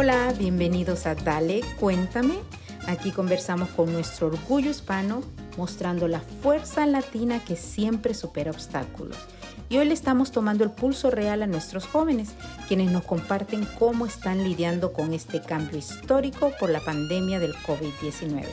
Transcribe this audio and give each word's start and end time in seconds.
Hola, 0.00 0.32
bienvenidos 0.38 1.06
a 1.06 1.16
Dale, 1.16 1.62
cuéntame. 1.80 2.34
Aquí 2.86 3.10
conversamos 3.10 3.68
con 3.70 3.92
nuestro 3.92 4.28
orgullo 4.28 4.70
hispano, 4.70 5.22
mostrando 5.56 6.06
la 6.06 6.20
fuerza 6.20 6.86
latina 6.86 7.44
que 7.44 7.56
siempre 7.56 8.14
supera 8.14 8.52
obstáculos. 8.52 9.16
Y 9.68 9.76
hoy 9.76 9.86
le 9.88 9.94
estamos 9.94 10.30
tomando 10.30 10.62
el 10.62 10.70
pulso 10.70 11.10
real 11.10 11.42
a 11.42 11.48
nuestros 11.48 11.86
jóvenes, 11.86 12.30
quienes 12.68 12.92
nos 12.92 13.04
comparten 13.04 13.66
cómo 13.78 14.04
están 14.04 14.44
lidiando 14.44 14.92
con 14.92 15.14
este 15.14 15.40
cambio 15.40 15.78
histórico 15.78 16.52
por 16.60 16.68
la 16.68 16.80
pandemia 16.80 17.40
del 17.40 17.54
COVID-19. 17.54 18.44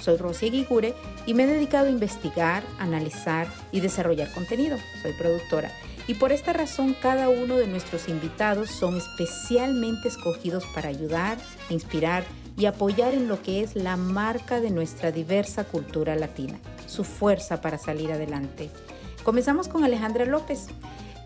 Soy 0.00 0.16
Rosy 0.16 0.50
Guigure 0.50 0.94
y 1.26 1.34
me 1.34 1.42
he 1.42 1.46
dedicado 1.46 1.86
a 1.86 1.90
investigar, 1.90 2.62
analizar 2.78 3.48
y 3.72 3.80
desarrollar 3.80 4.30
contenido. 4.32 4.78
Soy 5.02 5.12
productora 5.14 5.72
y 6.06 6.14
por 6.14 6.30
esta 6.30 6.52
razón 6.52 6.94
cada 7.00 7.28
uno 7.28 7.56
de 7.56 7.66
nuestros 7.66 8.08
invitados 8.08 8.70
son 8.70 8.98
especialmente 8.98 10.08
escogidos 10.08 10.64
para 10.74 10.88
ayudar, 10.88 11.36
inspirar 11.70 12.24
y 12.56 12.66
apoyar 12.66 13.14
en 13.14 13.26
lo 13.26 13.42
que 13.42 13.62
es 13.62 13.74
la 13.74 13.96
marca 13.96 14.60
de 14.60 14.70
nuestra 14.70 15.10
diversa 15.10 15.64
cultura 15.64 16.14
latina, 16.14 16.58
su 16.86 17.02
fuerza 17.02 17.60
para 17.60 17.78
salir 17.78 18.12
adelante. 18.12 18.70
Comenzamos 19.24 19.66
con 19.66 19.82
Alejandra 19.82 20.24
López. 20.24 20.68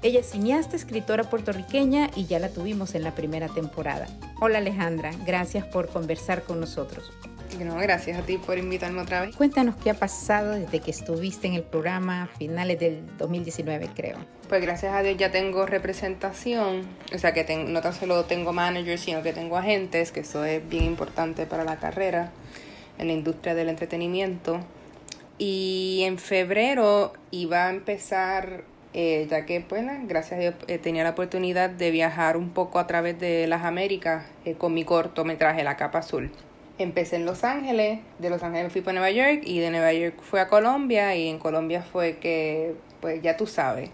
Ella 0.01 0.21
es 0.21 0.31
cineasta, 0.31 0.77
escritora 0.77 1.25
puertorriqueña 1.25 2.11
y 2.15 2.27
ya 2.27 2.39
la 2.39 2.51
tuvimos 2.51 2.95
en 2.95 3.03
la 3.03 3.17
primera 3.17 3.49
temporada. 3.49 4.07
Hola 4.41 4.59
Alejandra, 4.59 5.11
gracias 5.27 5.67
por 5.67 5.89
conversar 5.89 6.45
con 6.45 6.61
nosotros. 6.61 7.11
No, 7.59 7.75
gracias 7.79 8.17
a 8.17 8.23
ti 8.23 8.39
por 8.39 8.59
invitarme 8.59 9.01
otra 9.01 9.23
vez. 9.23 9.35
Cuéntanos 9.35 9.75
qué 9.75 9.91
ha 9.91 9.95
pasado 9.95 10.53
desde 10.53 10.79
que 10.79 10.93
estuviste 10.93 11.49
en 11.49 11.55
el 11.55 11.65
programa 11.65 12.23
a 12.23 12.27
finales 12.29 12.79
del 12.79 13.03
2019, 13.17 13.91
creo. 13.97 14.19
Pues 14.49 14.63
gracias 14.63 14.95
a 14.95 15.03
Dios 15.03 15.17
ya 15.17 15.33
tengo 15.33 15.67
representación, 15.67 16.83
o 17.13 17.19
sea 17.19 17.33
que 17.33 17.57
no 17.57 17.81
tan 17.81 17.93
solo 17.93 18.25
tengo 18.27 18.53
managers, 18.53 19.01
sino 19.01 19.25
que 19.25 19.33
tengo 19.33 19.57
agentes, 19.57 20.13
que 20.13 20.21
eso 20.21 20.45
es 20.45 20.67
bien 20.69 20.85
importante 20.85 21.45
para 21.45 21.65
la 21.65 21.81
carrera 21.81 22.31
en 22.99 23.09
la 23.09 23.15
industria 23.15 23.57
del 23.57 23.69
entretenimiento. 23.69 24.61
Y 25.39 26.03
en 26.05 26.19
febrero 26.19 27.15
iba 27.33 27.67
a 27.67 27.71
empezar, 27.71 28.63
eh, 29.01 29.29
ya 29.31 29.47
que 29.47 29.61
pues 29.61 29.85
gracias 30.09 30.33
a 30.33 30.41
Dios 30.41 30.55
eh, 30.67 30.79
tenía 30.79 31.05
la 31.05 31.11
oportunidad 31.11 31.71
de 31.71 31.93
viajar 31.93 32.37
un 32.37 32.51
poco 32.51 32.81
a 32.81 32.89
través 32.89 33.17
de 33.21 33.47
las 33.47 33.65
Américas 33.65 34.27
eh, 34.45 34.55
con 34.55 34.75
mi 34.75 34.85
cortometraje 34.85 35.63
La 35.63 35.77
Capa 35.77 36.01
Azul. 36.01 36.33
Empecé 36.79 37.15
en 37.15 37.25
Los 37.25 37.45
Ángeles, 37.45 38.01
de 38.19 38.29
Los 38.29 38.43
Ángeles 38.43 38.73
fui 38.73 38.81
para 38.81 38.99
Nueva 38.99 39.13
York 39.13 39.43
y 39.45 39.61
de 39.61 39.71
Nueva 39.71 39.93
York 39.93 40.17
fui 40.21 40.41
a 40.41 40.49
Colombia 40.49 41.15
y 41.15 41.29
en 41.29 41.39
Colombia 41.39 41.81
fue 41.81 42.17
que, 42.17 42.75
pues 43.01 43.23
ya 43.23 43.37
tú 43.37 43.47
sabes, 43.47 43.89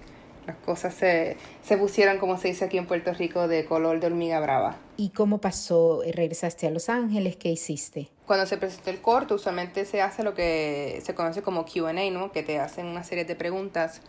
las 0.46 0.56
cosas 0.56 0.94
se, 0.94 1.36
se 1.62 1.76
pusieron, 1.76 2.16
como 2.16 2.38
se 2.38 2.48
dice 2.48 2.64
aquí 2.64 2.78
en 2.78 2.86
Puerto 2.86 3.12
Rico, 3.12 3.46
de 3.46 3.66
color 3.66 4.00
de 4.00 4.06
hormiga 4.06 4.40
brava. 4.40 4.78
¿Y 4.96 5.10
cómo 5.10 5.38
pasó? 5.38 6.00
¿Regresaste 6.14 6.66
a 6.66 6.70
Los 6.70 6.88
Ángeles? 6.88 7.36
¿Qué 7.36 7.50
hiciste? 7.50 8.08
Cuando 8.26 8.46
se 8.46 8.56
presentó 8.56 8.88
el 8.88 9.02
corto, 9.02 9.34
usualmente 9.34 9.84
se 9.84 10.00
hace 10.00 10.22
lo 10.22 10.32
que 10.32 11.02
se 11.04 11.14
conoce 11.14 11.42
como 11.42 11.66
QA, 11.66 11.92
¿no? 12.10 12.32
Que 12.32 12.42
te 12.42 12.58
hacen 12.58 12.86
una 12.86 13.04
serie 13.04 13.26
de 13.26 13.36
preguntas 13.36 14.00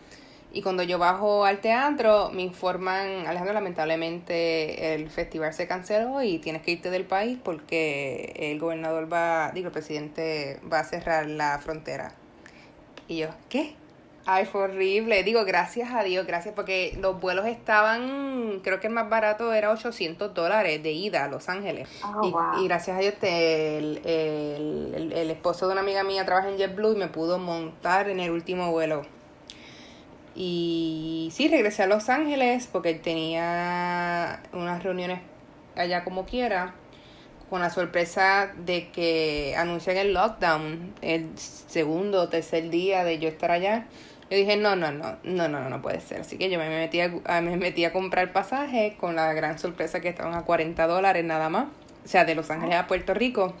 y 0.56 0.62
cuando 0.62 0.82
yo 0.82 0.98
bajo 0.98 1.44
al 1.44 1.60
teatro, 1.60 2.30
me 2.32 2.40
informan, 2.40 3.26
Alejandro, 3.26 3.52
lamentablemente 3.52 4.94
el 4.94 5.10
festival 5.10 5.52
se 5.52 5.66
canceló 5.66 6.22
y 6.22 6.38
tienes 6.38 6.62
que 6.62 6.70
irte 6.70 6.88
del 6.88 7.04
país 7.04 7.38
porque 7.44 8.32
el 8.38 8.58
gobernador 8.58 9.12
va, 9.12 9.50
digo, 9.52 9.66
el 9.66 9.72
presidente 9.74 10.58
va 10.72 10.80
a 10.80 10.84
cerrar 10.84 11.26
la 11.26 11.58
frontera. 11.58 12.14
Y 13.06 13.18
yo, 13.18 13.28
¿qué? 13.50 13.74
Ay, 14.24 14.46
fue 14.46 14.62
horrible. 14.62 15.22
Digo, 15.24 15.44
gracias 15.44 15.90
a 15.92 16.02
Dios, 16.02 16.26
gracias, 16.26 16.54
porque 16.54 16.96
los 17.02 17.20
vuelos 17.20 17.44
estaban, 17.44 18.60
creo 18.64 18.80
que 18.80 18.86
el 18.86 18.94
más 18.94 19.10
barato 19.10 19.52
era 19.52 19.70
800 19.70 20.32
dólares 20.32 20.82
de 20.82 20.92
ida 20.92 21.24
a 21.24 21.28
Los 21.28 21.50
Ángeles. 21.50 21.86
Oh, 22.02 22.56
y, 22.58 22.66
gracias 22.66 22.96
a 22.96 23.00
Dios, 23.00 23.14
el, 23.20 24.00
el, 24.06 25.12
el, 25.12 25.30
esposo 25.30 25.66
de 25.66 25.72
una 25.72 25.82
amiga 25.82 26.02
mía 26.02 26.24
trabaja 26.24 26.48
en 26.48 26.56
JetBlue 26.56 26.94
y 26.94 26.96
me 26.96 27.08
pudo 27.08 27.38
montar 27.38 28.08
en 28.08 28.20
el 28.20 28.30
último 28.30 28.72
vuelo. 28.72 29.02
Y 30.38 31.30
sí, 31.32 31.48
regresé 31.48 31.84
a 31.84 31.86
Los 31.86 32.10
Ángeles 32.10 32.68
porque 32.70 32.92
tenía 32.92 34.42
unas 34.52 34.82
reuniones 34.82 35.20
allá 35.74 36.04
como 36.04 36.26
quiera, 36.26 36.74
con 37.48 37.62
la 37.62 37.70
sorpresa 37.70 38.52
de 38.54 38.90
que 38.90 39.54
anuncian 39.56 39.96
el 39.96 40.12
lockdown 40.12 40.94
el 41.00 41.30
segundo 41.38 42.20
o 42.20 42.28
tercer 42.28 42.68
día 42.68 43.02
de 43.02 43.18
yo 43.18 43.28
estar 43.28 43.50
allá. 43.50 43.86
Yo 44.30 44.36
dije, 44.36 44.58
no, 44.58 44.76
no, 44.76 44.92
no, 44.92 45.16
no, 45.22 45.48
no, 45.48 45.70
no, 45.70 45.80
puede 45.80 46.00
ser. 46.00 46.20
Así 46.20 46.36
que 46.36 46.50
yo 46.50 46.58
me 46.58 46.68
metí 46.68 47.00
a, 47.00 47.08
me 47.40 47.56
metí 47.56 47.86
a 47.86 47.92
comprar 47.92 48.32
pasaje 48.32 48.96
con 48.98 49.16
la 49.16 49.32
gran 49.32 49.58
sorpresa 49.58 50.00
que 50.00 50.10
estaban 50.10 50.34
a 50.34 50.42
40 50.42 50.86
dólares 50.86 51.24
nada 51.24 51.48
más. 51.48 51.68
O 52.04 52.08
sea, 52.08 52.26
de 52.26 52.34
Los 52.34 52.50
Ángeles 52.50 52.76
a 52.76 52.86
Puerto 52.86 53.14
Rico. 53.14 53.54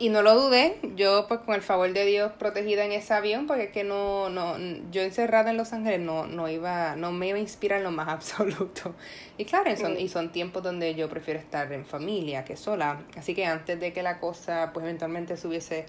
Y 0.00 0.10
no 0.10 0.22
lo 0.22 0.34
dudé, 0.40 0.76
yo 0.94 1.26
pues 1.26 1.40
con 1.40 1.56
el 1.56 1.62
favor 1.62 1.92
de 1.92 2.04
Dios 2.04 2.30
protegida 2.38 2.84
en 2.84 2.92
ese 2.92 3.12
avión, 3.14 3.48
porque 3.48 3.64
es 3.64 3.72
que 3.72 3.82
no, 3.82 4.30
no, 4.30 4.56
yo 4.92 5.02
encerrada 5.02 5.50
en 5.50 5.56
Los 5.56 5.72
Ángeles 5.72 5.98
no, 5.98 6.26
no 6.26 6.48
iba, 6.48 6.94
no 6.94 7.10
me 7.10 7.26
iba 7.26 7.36
a 7.36 7.40
inspirar 7.40 7.78
en 7.78 7.84
lo 7.84 7.90
más 7.90 8.08
absoluto. 8.08 8.94
Y 9.38 9.44
claro, 9.44 9.74
son, 9.76 9.98
y 9.98 10.08
son 10.08 10.30
tiempos 10.30 10.62
donde 10.62 10.94
yo 10.94 11.08
prefiero 11.08 11.40
estar 11.40 11.72
en 11.72 11.84
familia 11.84 12.44
que 12.44 12.56
sola. 12.56 13.02
Así 13.16 13.34
que 13.34 13.44
antes 13.44 13.80
de 13.80 13.92
que 13.92 14.04
la 14.04 14.20
cosa 14.20 14.70
pues 14.72 14.84
eventualmente 14.84 15.36
subiese 15.36 15.86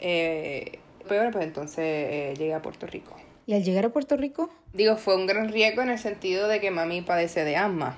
eh, 0.00 0.78
peor, 1.08 1.32
pues 1.32 1.44
entonces 1.44 1.78
eh, 1.78 2.34
llegué 2.36 2.52
a 2.52 2.60
Puerto 2.60 2.86
Rico. 2.86 3.16
¿Y 3.46 3.54
al 3.54 3.64
llegar 3.64 3.86
a 3.86 3.88
Puerto 3.88 4.18
Rico? 4.18 4.50
Digo, 4.74 4.96
fue 4.96 5.16
un 5.16 5.26
gran 5.26 5.50
riesgo 5.50 5.80
en 5.80 5.88
el 5.88 5.98
sentido 5.98 6.46
de 6.46 6.60
que 6.60 6.70
mami 6.70 7.00
padece 7.00 7.44
de 7.44 7.56
asma. 7.56 7.96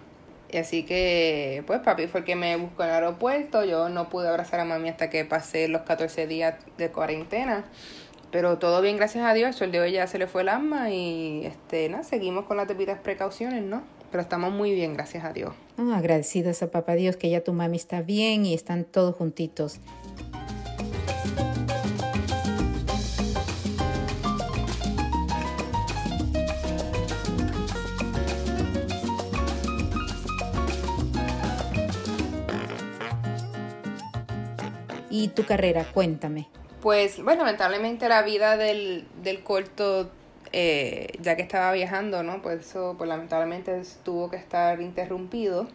Y 0.52 0.58
así 0.58 0.82
que, 0.84 1.64
pues 1.66 1.80
papi 1.80 2.06
fue 2.08 2.20
el 2.20 2.26
que 2.26 2.36
me 2.36 2.56
buscó 2.56 2.82
en 2.82 2.90
el 2.90 2.94
aeropuerto. 2.96 3.64
Yo 3.64 3.88
no 3.88 4.10
pude 4.10 4.28
abrazar 4.28 4.60
a 4.60 4.66
mami 4.66 4.90
hasta 4.90 5.08
que 5.08 5.24
pasé 5.24 5.66
los 5.66 5.82
14 5.82 6.26
días 6.26 6.56
de 6.76 6.90
cuarentena. 6.90 7.64
Pero 8.30 8.58
todo 8.58 8.82
bien, 8.82 8.98
gracias 8.98 9.24
a 9.24 9.32
Dios. 9.32 9.60
El 9.62 9.72
de 9.72 9.80
hoy 9.80 9.92
ya 9.92 10.06
se 10.06 10.18
le 10.18 10.26
fue 10.26 10.42
el 10.42 10.50
alma 10.50 10.90
y 10.90 11.46
este, 11.46 11.88
nada, 11.88 12.04
seguimos 12.04 12.44
con 12.44 12.58
las 12.58 12.68
debidas 12.68 12.98
precauciones, 12.98 13.62
¿no? 13.62 13.82
Pero 14.10 14.22
estamos 14.22 14.52
muy 14.52 14.72
bien, 14.72 14.92
gracias 14.92 15.24
a 15.24 15.32
Dios. 15.32 15.54
Ah, 15.78 15.96
agradecidas 15.96 16.62
a 16.62 16.70
papá 16.70 16.94
Dios 16.94 17.16
que 17.16 17.30
ya 17.30 17.42
tu 17.42 17.54
mami 17.54 17.78
está 17.78 18.02
bien 18.02 18.44
y 18.44 18.52
están 18.52 18.84
todos 18.84 19.16
juntitos. 19.16 19.80
¿Y 35.22 35.28
tu 35.28 35.44
carrera? 35.44 35.84
Cuéntame. 35.84 36.48
Pues, 36.80 37.22
bueno, 37.22 37.44
lamentablemente 37.44 38.08
la 38.08 38.22
vida 38.22 38.56
del, 38.56 39.06
del 39.22 39.44
corto, 39.44 40.10
eh, 40.50 41.12
ya 41.20 41.36
que 41.36 41.42
estaba 41.42 41.70
viajando, 41.70 42.24
¿no? 42.24 42.42
Pues 42.42 42.66
eso, 42.66 42.96
pues 42.98 43.06
lamentablemente 43.06 43.80
tuvo 44.02 44.30
que 44.30 44.36
estar 44.36 44.80
interrumpido. 44.80 45.68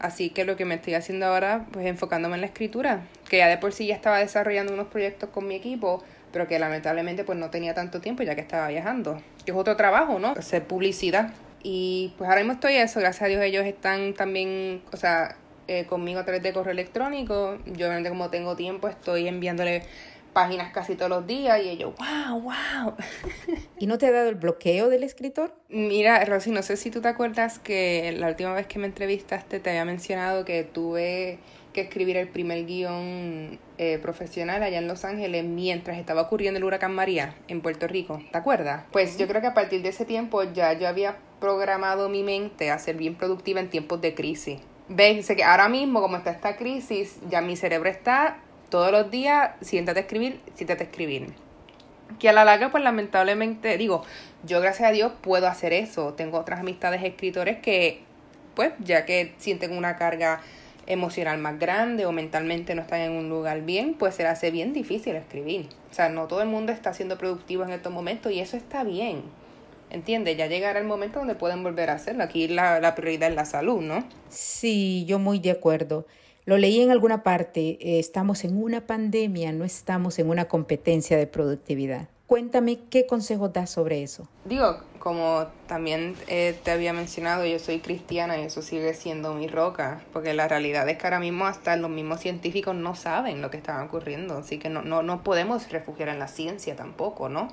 Así 0.00 0.30
que 0.30 0.44
lo 0.44 0.56
que 0.56 0.64
me 0.64 0.74
estoy 0.74 0.94
haciendo 0.94 1.26
ahora, 1.26 1.66
pues 1.70 1.86
enfocándome 1.86 2.34
en 2.34 2.40
la 2.40 2.48
escritura, 2.48 3.02
que 3.28 3.38
ya 3.38 3.46
de 3.46 3.58
por 3.58 3.72
sí 3.72 3.86
ya 3.86 3.94
estaba 3.94 4.18
desarrollando 4.18 4.74
unos 4.74 4.88
proyectos 4.88 5.30
con 5.30 5.46
mi 5.46 5.54
equipo, 5.54 6.02
pero 6.32 6.48
que 6.48 6.58
lamentablemente 6.58 7.22
pues 7.22 7.38
no 7.38 7.50
tenía 7.50 7.74
tanto 7.74 8.00
tiempo 8.00 8.24
ya 8.24 8.34
que 8.34 8.40
estaba 8.40 8.66
viajando. 8.66 9.22
Que 9.44 9.52
es 9.52 9.56
otro 9.56 9.76
trabajo, 9.76 10.18
¿no? 10.18 10.32
Hacer 10.36 10.64
publicidad. 10.64 11.32
Y 11.62 12.12
pues 12.18 12.28
ahora 12.28 12.40
mismo 12.40 12.54
estoy 12.54 12.74
eso, 12.74 12.98
gracias 12.98 13.22
a 13.22 13.26
Dios 13.26 13.40
ellos 13.40 13.64
están 13.64 14.14
también, 14.14 14.82
o 14.92 14.96
sea, 14.96 15.36
eh, 15.68 15.86
conmigo 15.86 16.20
a 16.20 16.24
través 16.24 16.42
de 16.42 16.52
correo 16.52 16.72
electrónico. 16.72 17.58
Yo 17.66 17.86
obviamente 17.86 18.10
como 18.10 18.30
tengo 18.30 18.56
tiempo 18.56 18.88
estoy 18.88 19.28
enviándole 19.28 19.82
páginas 20.34 20.72
casi 20.72 20.96
todos 20.96 21.08
los 21.08 21.26
días 21.26 21.58
y 21.64 21.70
ellos, 21.70 21.94
wow, 21.96 22.40
wow. 22.40 22.94
¿Y 23.78 23.86
no 23.86 23.96
te 23.96 24.06
ha 24.06 24.12
dado 24.12 24.28
el 24.28 24.34
bloqueo 24.34 24.90
del 24.90 25.04
escritor? 25.04 25.54
Mira, 25.68 26.22
Rosy, 26.26 26.50
no 26.50 26.62
sé 26.62 26.76
si 26.76 26.90
tú 26.90 27.00
te 27.00 27.08
acuerdas 27.08 27.58
que 27.58 28.12
la 28.18 28.28
última 28.28 28.52
vez 28.52 28.66
que 28.66 28.78
me 28.78 28.86
entrevistaste 28.86 29.60
te 29.60 29.70
había 29.70 29.86
mencionado 29.86 30.44
que 30.44 30.64
tuve 30.64 31.38
que 31.72 31.82
escribir 31.82 32.16
el 32.16 32.28
primer 32.28 32.66
guion 32.66 33.58
eh, 33.78 33.98
profesional 34.00 34.62
allá 34.62 34.78
en 34.78 34.86
Los 34.86 35.04
Ángeles 35.04 35.44
mientras 35.44 35.98
estaba 35.98 36.22
ocurriendo 36.22 36.58
el 36.58 36.64
huracán 36.64 36.94
María 36.94 37.34
en 37.48 37.62
Puerto 37.62 37.88
Rico. 37.88 38.22
¿Te 38.30 38.38
acuerdas? 38.38 38.84
Pues 38.92 39.16
yo 39.18 39.26
creo 39.26 39.40
que 39.40 39.48
a 39.48 39.54
partir 39.54 39.82
de 39.82 39.88
ese 39.88 40.04
tiempo 40.04 40.42
ya 40.52 40.72
yo 40.74 40.86
había 40.86 41.16
programado 41.40 42.08
mi 42.08 42.22
mente 42.22 42.70
a 42.70 42.78
ser 42.78 42.96
bien 42.96 43.16
productiva 43.16 43.60
en 43.60 43.70
tiempos 43.70 44.00
de 44.00 44.14
crisis 44.14 44.60
ves 44.88 45.26
que 45.26 45.44
ahora 45.44 45.68
mismo, 45.68 46.00
como 46.00 46.16
está 46.16 46.30
esta 46.30 46.56
crisis, 46.56 47.18
ya 47.28 47.40
mi 47.40 47.56
cerebro 47.56 47.88
está 47.88 48.38
todos 48.68 48.90
los 48.90 49.10
días, 49.10 49.52
siéntate 49.60 50.00
a 50.00 50.02
escribir, 50.02 50.40
siéntate 50.54 50.84
a 50.84 50.86
escribir. 50.86 51.32
Que 52.18 52.28
a 52.28 52.32
la 52.32 52.44
larga, 52.44 52.70
pues 52.70 52.84
lamentablemente, 52.84 53.76
digo, 53.78 54.02
yo 54.44 54.60
gracias 54.60 54.88
a 54.88 54.92
Dios 54.92 55.12
puedo 55.20 55.46
hacer 55.46 55.72
eso. 55.72 56.14
Tengo 56.14 56.38
otras 56.38 56.60
amistades 56.60 57.02
escritores 57.02 57.58
que, 57.58 58.02
pues, 58.54 58.72
ya 58.80 59.04
que 59.04 59.34
sienten 59.38 59.76
una 59.76 59.96
carga 59.96 60.40
emocional 60.86 61.38
más 61.38 61.58
grande 61.58 62.04
o 62.04 62.12
mentalmente 62.12 62.74
no 62.74 62.82
están 62.82 63.00
en 63.00 63.12
un 63.12 63.28
lugar 63.28 63.62
bien, 63.62 63.94
pues 63.94 64.16
se 64.16 64.22
le 64.22 64.28
hace 64.28 64.50
bien 64.50 64.72
difícil 64.72 65.16
escribir. 65.16 65.68
O 65.90 65.94
sea, 65.94 66.08
no 66.08 66.26
todo 66.26 66.42
el 66.42 66.48
mundo 66.48 66.72
está 66.72 66.92
siendo 66.92 67.16
productivo 67.16 67.64
en 67.64 67.70
estos 67.70 67.92
momentos 67.92 68.32
y 68.32 68.40
eso 68.40 68.56
está 68.56 68.84
bien. 68.84 69.22
¿Entiendes? 69.94 70.36
Ya 70.36 70.48
llegará 70.48 70.80
el 70.80 70.86
momento 70.86 71.20
donde 71.20 71.36
pueden 71.36 71.62
volver 71.62 71.88
a 71.88 71.92
hacerlo. 71.92 72.24
Aquí 72.24 72.48
la, 72.48 72.80
la 72.80 72.96
prioridad 72.96 73.30
es 73.30 73.36
la 73.36 73.44
salud, 73.44 73.80
¿no? 73.80 74.04
Sí, 74.28 75.04
yo 75.06 75.20
muy 75.20 75.38
de 75.38 75.52
acuerdo. 75.52 76.04
Lo 76.46 76.58
leí 76.58 76.80
en 76.80 76.90
alguna 76.90 77.22
parte, 77.22 77.78
eh, 77.80 78.00
estamos 78.00 78.42
en 78.44 78.60
una 78.60 78.88
pandemia, 78.88 79.52
no 79.52 79.64
estamos 79.64 80.18
en 80.18 80.28
una 80.28 80.46
competencia 80.46 81.16
de 81.16 81.28
productividad. 81.28 82.08
Cuéntame 82.26 82.80
qué 82.90 83.06
consejo 83.06 83.50
das 83.50 83.70
sobre 83.70 84.02
eso. 84.02 84.28
Digo, 84.44 84.78
como 84.98 85.46
también 85.68 86.16
eh, 86.26 86.58
te 86.64 86.72
había 86.72 86.92
mencionado, 86.92 87.46
yo 87.46 87.60
soy 87.60 87.78
cristiana 87.78 88.36
y 88.38 88.42
eso 88.42 88.62
sigue 88.62 88.94
siendo 88.94 89.32
mi 89.32 89.46
roca, 89.46 90.02
porque 90.12 90.34
la 90.34 90.48
realidad 90.48 90.88
es 90.88 90.98
que 90.98 91.06
ahora 91.06 91.20
mismo 91.20 91.46
hasta 91.46 91.76
los 91.76 91.90
mismos 91.90 92.20
científicos 92.20 92.74
no 92.74 92.96
saben 92.96 93.40
lo 93.40 93.50
que 93.50 93.58
está 93.58 93.80
ocurriendo, 93.84 94.38
así 94.38 94.58
que 94.58 94.70
no, 94.70 94.82
no, 94.82 95.04
no 95.04 95.22
podemos 95.22 95.70
refugiar 95.70 96.08
en 96.08 96.18
la 96.18 96.26
ciencia 96.26 96.74
tampoco, 96.74 97.28
¿no? 97.28 97.48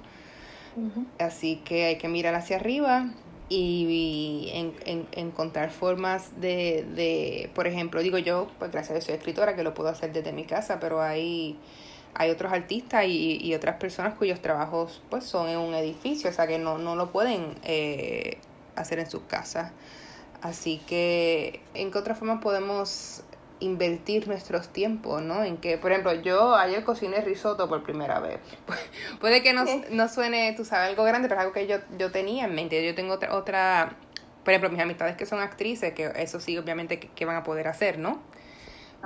Así 1.20 1.58
que 1.58 1.86
hay 1.86 1.98
que 1.98 2.08
mirar 2.08 2.36
hacia 2.36 2.56
arriba 2.58 3.10
y, 3.50 4.50
en, 4.54 5.08
encontrar 5.12 5.72
formas 5.72 6.40
de, 6.40 6.86
de, 6.96 7.50
por 7.54 7.68
ejemplo, 7.68 8.02
digo 8.02 8.18
yo, 8.18 8.48
pues 8.60 8.72
gracias 8.72 8.92
a 8.92 8.94
Dios 8.94 9.06
soy 9.06 9.16
escritora, 9.16 9.56
que 9.56 9.64
lo 9.64 9.74
puedo 9.74 9.90
hacer 9.90 10.14
desde 10.14 10.32
mi 10.32 10.46
casa, 10.46 10.80
pero 10.80 11.02
hay, 11.02 11.58
hay 12.14 12.30
otros 12.30 12.54
artistas 12.54 13.06
y, 13.06 13.40
y 13.42 13.54
otras 13.54 13.76
personas 13.76 14.14
cuyos 14.14 14.42
trabajos 14.42 15.02
pues 15.10 15.26
son 15.26 15.50
en 15.50 15.58
un 15.58 15.74
edificio, 15.74 16.30
o 16.30 16.34
sea 16.34 16.48
que 16.48 16.60
no, 16.60 16.78
no 16.78 16.96
lo 16.96 17.12
pueden 17.12 17.56
eh, 17.64 18.38
hacer 18.76 19.00
en 19.00 19.10
sus 19.10 19.24
casas. 19.24 19.74
Así 20.42 20.82
que, 20.88 21.62
¿en 21.74 21.92
qué 21.92 21.98
otra 21.98 22.16
forma 22.16 22.40
podemos 22.40 23.24
invertir 23.62 24.28
nuestros 24.28 24.70
tiempos, 24.70 25.22
¿no? 25.22 25.44
En 25.44 25.58
que, 25.58 25.78
por 25.78 25.92
ejemplo, 25.92 26.14
yo 26.14 26.56
ayer 26.56 26.84
cociné 26.84 27.22
risotto 27.22 27.70
por 27.70 27.84
primera 27.84 28.20
vez. 28.20 28.40
Puede 29.22 29.42
que 29.42 29.54
no, 29.54 29.64
no 29.92 30.10
suene, 30.10 30.54
tú 30.58 30.66
sabes, 30.66 30.90
algo 30.90 31.04
grande, 31.04 31.30
pero 31.30 31.40
es 31.40 31.46
algo 31.46 31.54
que 31.54 31.68
yo, 31.68 31.78
yo 31.98 32.12
tenía 32.12 32.46
en 32.46 32.56
mente. 32.56 32.84
Yo 32.86 32.94
tengo 32.96 33.14
otra, 33.14 33.36
otra, 33.36 33.96
por 34.44 34.52
ejemplo, 34.52 34.70
mis 34.72 34.82
amistades 34.82 35.16
que 35.16 35.26
son 35.26 35.40
actrices, 35.40 35.94
que 35.94 36.12
eso 36.16 36.40
sí, 36.40 36.58
obviamente, 36.58 37.00
que, 37.00 37.26
van 37.26 37.38
a 37.38 37.44
poder 37.44 37.68
hacer, 37.68 37.98
¿no? 37.98 38.20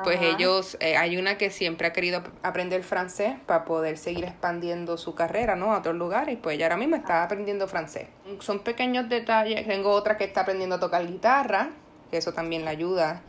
Pues 0.03 0.19
ellos, 0.21 0.75
eh, 0.81 0.97
hay 0.97 1.15
una 1.15 1.37
que 1.37 1.49
siempre 1.49 1.87
ha 1.87 1.93
querido 1.93 2.21
aprender 2.43 2.83
francés 2.83 3.35
para 3.45 3.63
poder 3.63 3.97
seguir 3.97 4.25
expandiendo 4.25 4.97
su 4.97 5.15
carrera, 5.15 5.55
¿no? 5.55 5.73
A 5.73 5.77
otros 5.77 5.95
lugares, 5.95 6.37
pues 6.41 6.55
ella 6.55 6.65
ahora 6.65 6.75
mismo 6.75 6.97
está 6.97 7.23
aprendiendo 7.23 7.65
francés. 7.69 8.07
Son 8.39 8.59
pequeños 8.59 9.07
detalles. 9.07 9.65
Tengo 9.65 9.91
otra 9.91 10.17
que 10.17 10.25
está 10.25 10.41
aprendiendo 10.41 10.75
a 10.75 10.79
tocar 10.81 11.07
guitarra, 11.07 11.69
que 12.11 12.17
eso 12.17 12.33
también 12.33 12.65
le 12.65 12.71
ayuda 12.71 13.21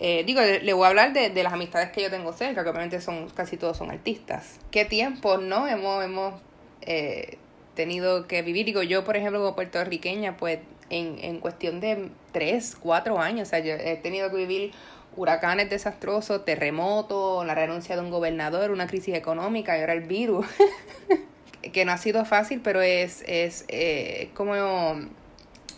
eh, 0.00 0.24
digo, 0.24 0.40
le, 0.40 0.72
voy 0.72 0.86
a 0.86 0.88
hablar 0.88 1.12
de, 1.12 1.28
de, 1.28 1.42
las 1.42 1.52
amistades 1.52 1.90
que 1.90 2.02
yo 2.02 2.10
tengo 2.10 2.32
cerca, 2.32 2.64
que 2.64 2.70
obviamente 2.70 3.00
son 3.02 3.28
casi 3.28 3.58
todos 3.58 3.76
son 3.76 3.90
artistas. 3.90 4.58
¿Qué 4.70 4.86
tiempo, 4.86 5.36
no? 5.36 5.68
Hemos, 5.68 6.02
hemos 6.02 6.40
eh, 6.80 7.36
tenido 7.74 8.26
que 8.26 8.40
vivir. 8.40 8.64
Digo, 8.64 8.82
yo, 8.82 9.04
por 9.04 9.18
ejemplo, 9.18 9.40
como 9.40 9.54
puertorriqueña, 9.54 10.38
pues 10.38 10.60
en, 10.88 11.18
en 11.22 11.38
cuestión 11.38 11.80
de 11.80 12.08
tres, 12.32 12.76
cuatro 12.80 13.20
años, 13.20 13.48
o 13.48 13.50
sea, 13.50 13.58
yo 13.58 13.74
he 13.74 13.96
tenido 13.96 14.30
que 14.30 14.36
vivir 14.36 14.72
huracanes 15.16 15.68
desastrosos, 15.68 16.46
terremotos, 16.46 17.44
la 17.44 17.54
renuncia 17.54 17.94
de 17.94 18.00
un 18.00 18.10
gobernador, 18.10 18.70
una 18.70 18.86
crisis 18.86 19.14
económica 19.14 19.76
y 19.76 19.80
ahora 19.82 19.92
el 19.92 20.00
virus. 20.00 20.46
que 21.72 21.84
no 21.84 21.92
ha 21.92 21.98
sido 21.98 22.24
fácil, 22.24 22.62
pero 22.64 22.80
es, 22.80 23.22
es 23.26 23.66
eh, 23.68 24.30
como 24.34 24.54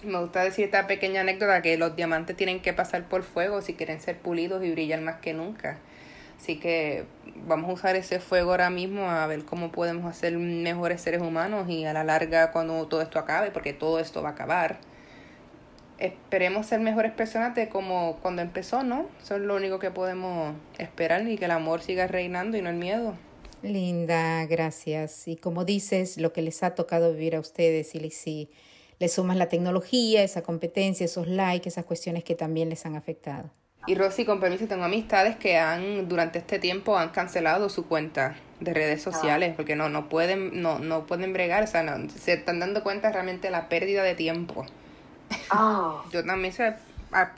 me 0.04 0.20
gusta 0.20 0.42
decir 0.42 0.64
esta 0.64 0.86
pequeña 0.86 1.22
anécdota 1.22 1.62
que 1.62 1.76
los 1.76 1.96
diamantes 1.96 2.36
tienen 2.36 2.60
que 2.60 2.72
pasar 2.72 3.08
por 3.08 3.22
fuego 3.22 3.62
si 3.62 3.74
quieren 3.74 4.00
ser 4.00 4.18
pulidos 4.18 4.64
y 4.64 4.70
brillar 4.70 5.00
más 5.00 5.16
que 5.16 5.34
nunca. 5.34 5.78
Así 6.38 6.58
que 6.58 7.04
vamos 7.46 7.70
a 7.70 7.72
usar 7.74 7.96
ese 7.96 8.18
fuego 8.18 8.50
ahora 8.50 8.68
mismo 8.68 9.08
a 9.08 9.26
ver 9.26 9.44
cómo 9.44 9.70
podemos 9.70 10.10
hacer 10.10 10.36
mejores 10.36 11.00
seres 11.00 11.22
humanos 11.22 11.68
y 11.68 11.84
a 11.84 11.92
la 11.92 12.02
larga 12.02 12.50
cuando 12.50 12.86
todo 12.88 13.00
esto 13.00 13.18
acabe, 13.18 13.52
porque 13.52 13.72
todo 13.72 14.00
esto 14.00 14.22
va 14.22 14.30
a 14.30 14.32
acabar, 14.32 14.80
esperemos 15.98 16.66
ser 16.66 16.80
mejores 16.80 17.12
personas 17.12 17.54
de 17.54 17.68
como 17.68 18.18
cuando 18.20 18.42
empezó, 18.42 18.82
¿no? 18.82 19.06
Eso 19.22 19.36
es 19.36 19.42
lo 19.42 19.54
único 19.54 19.78
que 19.78 19.92
podemos 19.92 20.56
esperar 20.78 21.28
y 21.28 21.38
que 21.38 21.44
el 21.44 21.52
amor 21.52 21.80
siga 21.80 22.08
reinando 22.08 22.56
y 22.56 22.62
no 22.62 22.70
el 22.70 22.76
miedo. 22.76 23.14
Linda, 23.62 24.44
gracias. 24.46 25.28
Y 25.28 25.36
como 25.36 25.64
dices, 25.64 26.18
lo 26.18 26.32
que 26.32 26.42
les 26.42 26.64
ha 26.64 26.74
tocado 26.74 27.12
vivir 27.12 27.36
a 27.36 27.40
ustedes 27.40 27.94
y 27.94 28.00
le 29.02 29.08
sumas 29.08 29.36
la 29.36 29.48
tecnología, 29.48 30.22
esa 30.22 30.42
competencia, 30.42 31.04
esos 31.04 31.26
likes, 31.26 31.68
esas 31.68 31.84
cuestiones 31.84 32.22
que 32.22 32.36
también 32.36 32.68
les 32.68 32.86
han 32.86 32.94
afectado. 32.94 33.50
Y 33.88 33.96
Rosy, 33.96 34.24
con 34.24 34.38
permiso, 34.38 34.68
tengo 34.68 34.84
amistades 34.84 35.34
que 35.34 35.58
han, 35.58 36.08
durante 36.08 36.38
este 36.38 36.60
tiempo, 36.60 36.96
han 36.96 37.08
cancelado 37.08 37.68
su 37.68 37.88
cuenta 37.88 38.36
de 38.60 38.72
redes 38.72 39.04
ah. 39.04 39.10
sociales 39.10 39.54
porque 39.56 39.74
no, 39.74 39.88
no 39.88 40.08
pueden, 40.08 40.62
no, 40.62 40.78
no 40.78 41.04
pueden 41.04 41.32
bregar, 41.32 41.64
o 41.64 41.66
sea, 41.66 41.82
no, 41.82 42.08
se 42.10 42.34
están 42.34 42.60
dando 42.60 42.84
cuenta 42.84 43.10
realmente 43.10 43.48
de 43.48 43.50
la 43.50 43.68
pérdida 43.68 44.04
de 44.04 44.14
tiempo. 44.14 44.66
Ah. 45.50 46.04
Yo 46.12 46.24
también 46.24 46.54
sé 46.54 46.74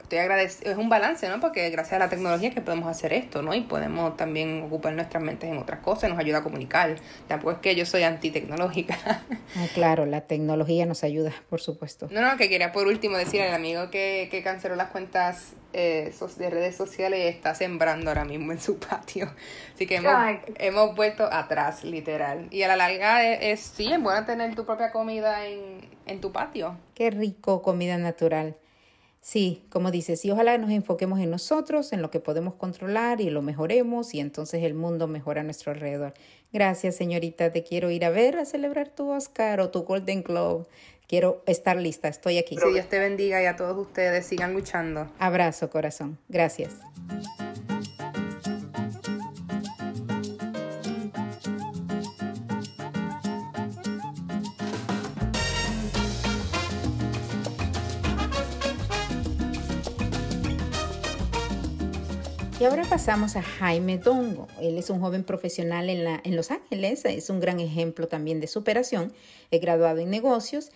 estoy 0.02 0.18
agradecido, 0.18 0.70
es 0.70 0.78
un 0.78 0.88
balance, 0.88 1.28
¿no? 1.28 1.40
Porque 1.40 1.68
gracias 1.70 1.94
a 1.94 1.98
la 1.98 2.08
tecnología 2.08 2.50
que 2.50 2.60
podemos 2.60 2.88
hacer 2.88 3.12
esto, 3.12 3.42
¿no? 3.42 3.54
Y 3.54 3.62
podemos 3.62 4.16
también 4.16 4.62
ocupar 4.62 4.94
nuestras 4.94 5.22
mentes 5.22 5.50
en 5.50 5.58
otras 5.58 5.80
cosas, 5.80 6.10
nos 6.10 6.18
ayuda 6.18 6.38
a 6.38 6.42
comunicar. 6.42 6.96
Tampoco 7.28 7.52
es 7.52 7.58
que 7.58 7.74
yo 7.74 7.86
soy 7.86 8.02
antitecnológica. 8.02 8.96
Ah, 9.56 9.66
claro, 9.72 10.04
la 10.04 10.22
tecnología 10.22 10.84
nos 10.84 11.04
ayuda, 11.04 11.32
por 11.48 11.60
supuesto. 11.60 12.08
No, 12.10 12.22
no, 12.22 12.36
que 12.36 12.48
quería 12.48 12.72
por 12.72 12.88
último 12.88 13.16
decir 13.16 13.40
al 13.40 13.54
amigo 13.54 13.88
que, 13.88 14.28
que 14.30 14.42
canceló 14.42 14.74
las 14.74 14.88
cuentas 14.88 15.52
eh, 15.72 16.12
de 16.38 16.50
redes 16.50 16.76
sociales 16.76 17.20
y 17.20 17.26
está 17.28 17.54
sembrando 17.54 18.10
ahora 18.10 18.24
mismo 18.24 18.52
en 18.52 18.60
su 18.60 18.78
patio. 18.80 19.30
Así 19.74 19.86
que 19.86 19.96
hemos, 19.96 20.14
hemos 20.58 20.94
vuelto 20.94 21.24
atrás, 21.30 21.84
literal. 21.84 22.48
Y 22.50 22.62
a 22.62 22.68
la 22.68 22.76
larga 22.76 23.24
es, 23.24 23.60
sí, 23.60 23.92
es 23.92 24.00
bueno 24.00 24.24
tener 24.24 24.54
tu 24.54 24.64
propia 24.64 24.90
comida 24.90 25.46
en, 25.46 25.88
en 26.06 26.20
tu 26.20 26.32
patio. 26.32 26.76
Qué 26.94 27.10
rico, 27.10 27.62
comida 27.62 27.98
natural. 27.98 28.56
Sí, 29.24 29.64
como 29.70 29.90
dices, 29.90 30.22
y 30.26 30.30
ojalá 30.30 30.58
nos 30.58 30.68
enfoquemos 30.68 31.18
en 31.18 31.30
nosotros, 31.30 31.94
en 31.94 32.02
lo 32.02 32.10
que 32.10 32.20
podemos 32.20 32.56
controlar 32.56 33.22
y 33.22 33.30
lo 33.30 33.40
mejoremos 33.40 34.12
y 34.12 34.20
entonces 34.20 34.62
el 34.62 34.74
mundo 34.74 35.08
mejora 35.08 35.40
a 35.40 35.44
nuestro 35.44 35.72
alrededor. 35.72 36.12
Gracias, 36.52 36.96
señorita, 36.96 37.50
te 37.50 37.62
quiero 37.62 37.90
ir 37.90 38.04
a 38.04 38.10
ver 38.10 38.36
a 38.36 38.44
celebrar 38.44 38.90
tu 38.90 39.10
Oscar 39.10 39.60
o 39.60 39.70
tu 39.70 39.84
Golden 39.84 40.22
Globe. 40.22 40.66
Quiero 41.08 41.42
estar 41.46 41.78
lista, 41.78 42.08
estoy 42.08 42.36
aquí. 42.36 42.56
Que 42.56 42.70
Dios 42.70 42.86
te 42.90 42.98
bendiga 42.98 43.42
y 43.42 43.46
a 43.46 43.56
todos 43.56 43.78
ustedes 43.78 44.26
sigan 44.26 44.52
luchando. 44.52 45.10
Abrazo, 45.18 45.70
corazón. 45.70 46.18
Gracias. 46.28 46.72
Y 62.64 62.66
ahora 62.66 62.84
pasamos 62.84 63.36
a 63.36 63.42
Jaime 63.42 63.98
Dongo. 63.98 64.48
Él 64.58 64.78
es 64.78 64.88
un 64.88 64.98
joven 64.98 65.22
profesional 65.22 65.90
en, 65.90 66.02
la, 66.02 66.22
en 66.24 66.34
Los 66.34 66.50
Ángeles, 66.50 67.04
es 67.04 67.28
un 67.28 67.38
gran 67.38 67.60
ejemplo 67.60 68.08
también 68.08 68.40
de 68.40 68.46
superación, 68.46 69.12
es 69.50 69.60
graduado 69.60 69.98
en 69.98 70.08
negocios, 70.08 70.70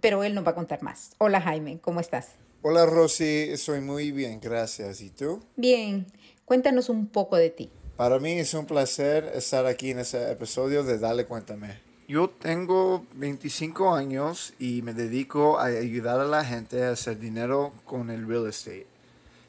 pero 0.00 0.24
él 0.24 0.34
nos 0.34 0.46
va 0.46 0.52
a 0.52 0.54
contar 0.54 0.82
más. 0.82 1.10
Hola 1.18 1.42
Jaime, 1.42 1.80
¿cómo 1.82 2.00
estás? 2.00 2.36
Hola 2.62 2.86
Rosy, 2.86 3.58
soy 3.58 3.82
muy 3.82 4.10
bien, 4.10 4.40
gracias. 4.40 5.02
¿Y 5.02 5.10
tú? 5.10 5.42
Bien, 5.56 6.06
cuéntanos 6.46 6.88
un 6.88 7.08
poco 7.08 7.36
de 7.36 7.50
ti. 7.50 7.70
Para 7.94 8.18
mí 8.18 8.38
es 8.38 8.54
un 8.54 8.64
placer 8.64 9.30
estar 9.34 9.66
aquí 9.66 9.90
en 9.90 9.98
ese 9.98 10.32
episodio 10.32 10.82
de 10.82 10.98
Dale 10.98 11.26
Cuéntame. 11.26 11.78
Yo 12.08 12.30
tengo 12.30 13.04
25 13.16 13.94
años 13.94 14.54
y 14.58 14.80
me 14.80 14.94
dedico 14.94 15.58
a 15.58 15.66
ayudar 15.66 16.20
a 16.20 16.24
la 16.24 16.42
gente 16.42 16.84
a 16.84 16.92
hacer 16.92 17.18
dinero 17.18 17.74
con 17.84 18.08
el 18.08 18.26
real 18.26 18.46
estate. 18.46 18.93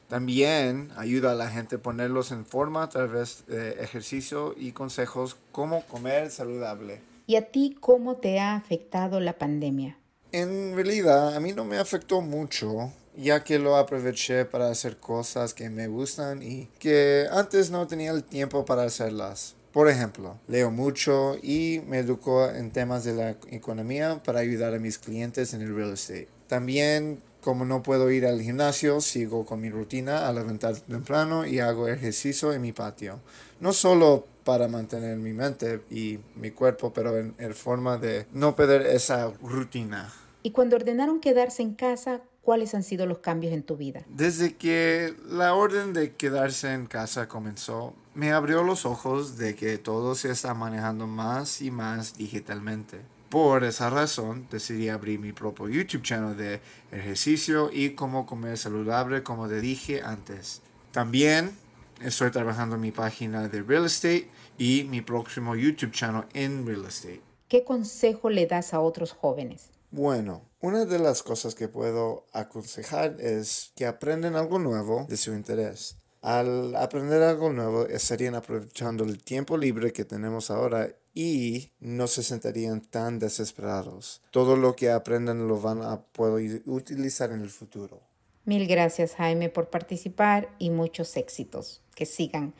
También 0.08 0.90
ayuda 0.96 1.32
a 1.32 1.34
la 1.34 1.50
gente 1.50 1.76
a 1.76 1.82
ponerlos 1.82 2.30
en 2.30 2.46
forma 2.46 2.84
a 2.84 2.88
través 2.88 3.44
de 3.46 3.82
ejercicio 3.82 4.54
y 4.56 4.72
consejos 4.72 5.36
cómo 5.50 5.82
comer 5.86 6.30
saludable. 6.30 7.00
¿Y 7.26 7.36
a 7.36 7.50
ti 7.50 7.76
cómo 7.80 8.16
te 8.16 8.38
ha 8.38 8.54
afectado 8.54 9.18
la 9.18 9.36
pandemia? 9.36 9.98
En 10.30 10.76
realidad, 10.76 11.34
a 11.34 11.40
mí 11.40 11.52
no 11.52 11.64
me 11.64 11.78
afectó 11.78 12.20
mucho, 12.20 12.92
ya 13.16 13.42
que 13.42 13.58
lo 13.58 13.76
aproveché 13.76 14.44
para 14.44 14.68
hacer 14.68 14.98
cosas 14.98 15.54
que 15.54 15.70
me 15.70 15.88
gustan 15.88 16.42
y 16.42 16.68
que 16.78 17.26
antes 17.32 17.70
no 17.70 17.86
tenía 17.86 18.12
el 18.12 18.22
tiempo 18.22 18.64
para 18.64 18.84
hacerlas. 18.84 19.56
Por 19.72 19.88
ejemplo, 19.88 20.38
leo 20.46 20.70
mucho 20.70 21.36
y 21.42 21.80
me 21.86 21.98
educo 21.98 22.48
en 22.48 22.70
temas 22.70 23.04
de 23.04 23.14
la 23.14 23.30
economía 23.50 24.22
para 24.24 24.40
ayudar 24.40 24.72
a 24.72 24.78
mis 24.78 24.98
clientes 24.98 25.52
en 25.52 25.62
el 25.62 25.74
real 25.74 25.92
estate. 25.92 26.28
También 26.46 27.20
como 27.46 27.64
no 27.64 27.80
puedo 27.80 28.10
ir 28.10 28.26
al 28.26 28.42
gimnasio, 28.42 29.00
sigo 29.00 29.46
con 29.46 29.60
mi 29.60 29.70
rutina 29.70 30.26
a 30.26 30.32
levantar 30.32 30.74
temprano 30.80 31.46
y 31.46 31.60
hago 31.60 31.86
ejercicio 31.86 32.52
en 32.52 32.60
mi 32.60 32.72
patio. 32.72 33.20
No 33.60 33.72
solo 33.72 34.26
para 34.42 34.66
mantener 34.66 35.16
mi 35.16 35.32
mente 35.32 35.80
y 35.88 36.18
mi 36.34 36.50
cuerpo, 36.50 36.92
pero 36.92 37.16
en, 37.16 37.54
forma 37.54 37.98
de 37.98 38.26
no 38.32 38.56
perder 38.56 38.82
esa 38.86 39.28
rutina. 39.40 40.12
Y 40.42 40.50
cuando 40.50 40.74
ordenaron 40.74 41.20
quedarse 41.20 41.62
en 41.62 41.74
casa, 41.74 42.20
¿cuáles 42.42 42.74
han 42.74 42.82
sido 42.82 43.06
los 43.06 43.18
cambios 43.18 43.52
en 43.52 43.62
tu 43.62 43.76
vida? 43.76 44.02
Desde 44.08 44.56
que 44.56 45.14
la 45.28 45.54
orden 45.54 45.92
de 45.92 46.14
quedarse 46.14 46.72
en 46.72 46.86
casa 46.86 47.28
comenzó, 47.28 47.94
me 48.16 48.32
abrió 48.32 48.64
los 48.64 48.84
ojos 48.84 49.38
de 49.38 49.54
que 49.54 49.78
todo 49.78 50.16
se 50.16 50.32
está 50.32 50.52
manejando 50.52 51.06
más 51.06 51.62
y 51.62 51.70
más 51.70 52.18
digitalmente. 52.18 53.02
Por 53.28 53.64
esa 53.64 53.90
razón 53.90 54.46
decidí 54.50 54.88
abrir 54.88 55.18
mi 55.18 55.32
propio 55.32 55.68
YouTube 55.68 56.02
channel 56.02 56.36
de 56.36 56.60
ejercicio 56.92 57.70
y 57.72 57.90
cómo 57.90 58.24
comer 58.24 58.56
saludable 58.56 59.24
como 59.24 59.48
te 59.48 59.60
dije 59.60 60.02
antes. 60.02 60.62
También 60.92 61.56
estoy 62.00 62.30
trabajando 62.30 62.76
en 62.76 62.82
mi 62.82 62.92
página 62.92 63.48
de 63.48 63.62
real 63.62 63.86
estate 63.86 64.30
y 64.58 64.84
mi 64.84 65.00
próximo 65.00 65.56
YouTube 65.56 65.90
channel 65.90 66.24
en 66.34 66.64
real 66.66 66.84
estate. 66.84 67.20
¿Qué 67.48 67.64
consejo 67.64 68.30
le 68.30 68.46
das 68.46 68.72
a 68.74 68.80
otros 68.80 69.12
jóvenes? 69.12 69.70
Bueno, 69.90 70.42
una 70.60 70.84
de 70.84 70.98
las 70.98 71.22
cosas 71.22 71.54
que 71.54 71.68
puedo 71.68 72.26
aconsejar 72.32 73.16
es 73.20 73.72
que 73.76 73.86
aprendan 73.86 74.36
algo 74.36 74.58
nuevo 74.58 75.06
de 75.08 75.16
su 75.16 75.32
interés. 75.32 75.96
Al 76.22 76.74
aprender 76.76 77.22
algo 77.22 77.52
nuevo 77.52 77.86
estarían 77.86 78.34
aprovechando 78.34 79.04
el 79.04 79.22
tiempo 79.22 79.56
libre 79.56 79.92
que 79.92 80.04
tenemos 80.04 80.50
ahora 80.50 80.88
y 81.16 81.70
no 81.80 82.06
se 82.08 82.22
sentirían 82.22 82.82
tan 82.82 83.18
desesperados. 83.18 84.20
Todo 84.30 84.54
lo 84.54 84.76
que 84.76 84.90
aprendan 84.90 85.48
lo 85.48 85.58
van 85.58 85.80
a 85.82 86.02
poder 86.02 86.62
utilizar 86.66 87.32
en 87.32 87.40
el 87.40 87.48
futuro. 87.48 88.02
Mil 88.44 88.68
gracias 88.68 89.14
Jaime 89.14 89.48
por 89.48 89.70
participar 89.70 90.50
y 90.58 90.68
muchos 90.68 91.16
éxitos. 91.16 91.80
Que 91.94 92.04
sigan 92.04 92.52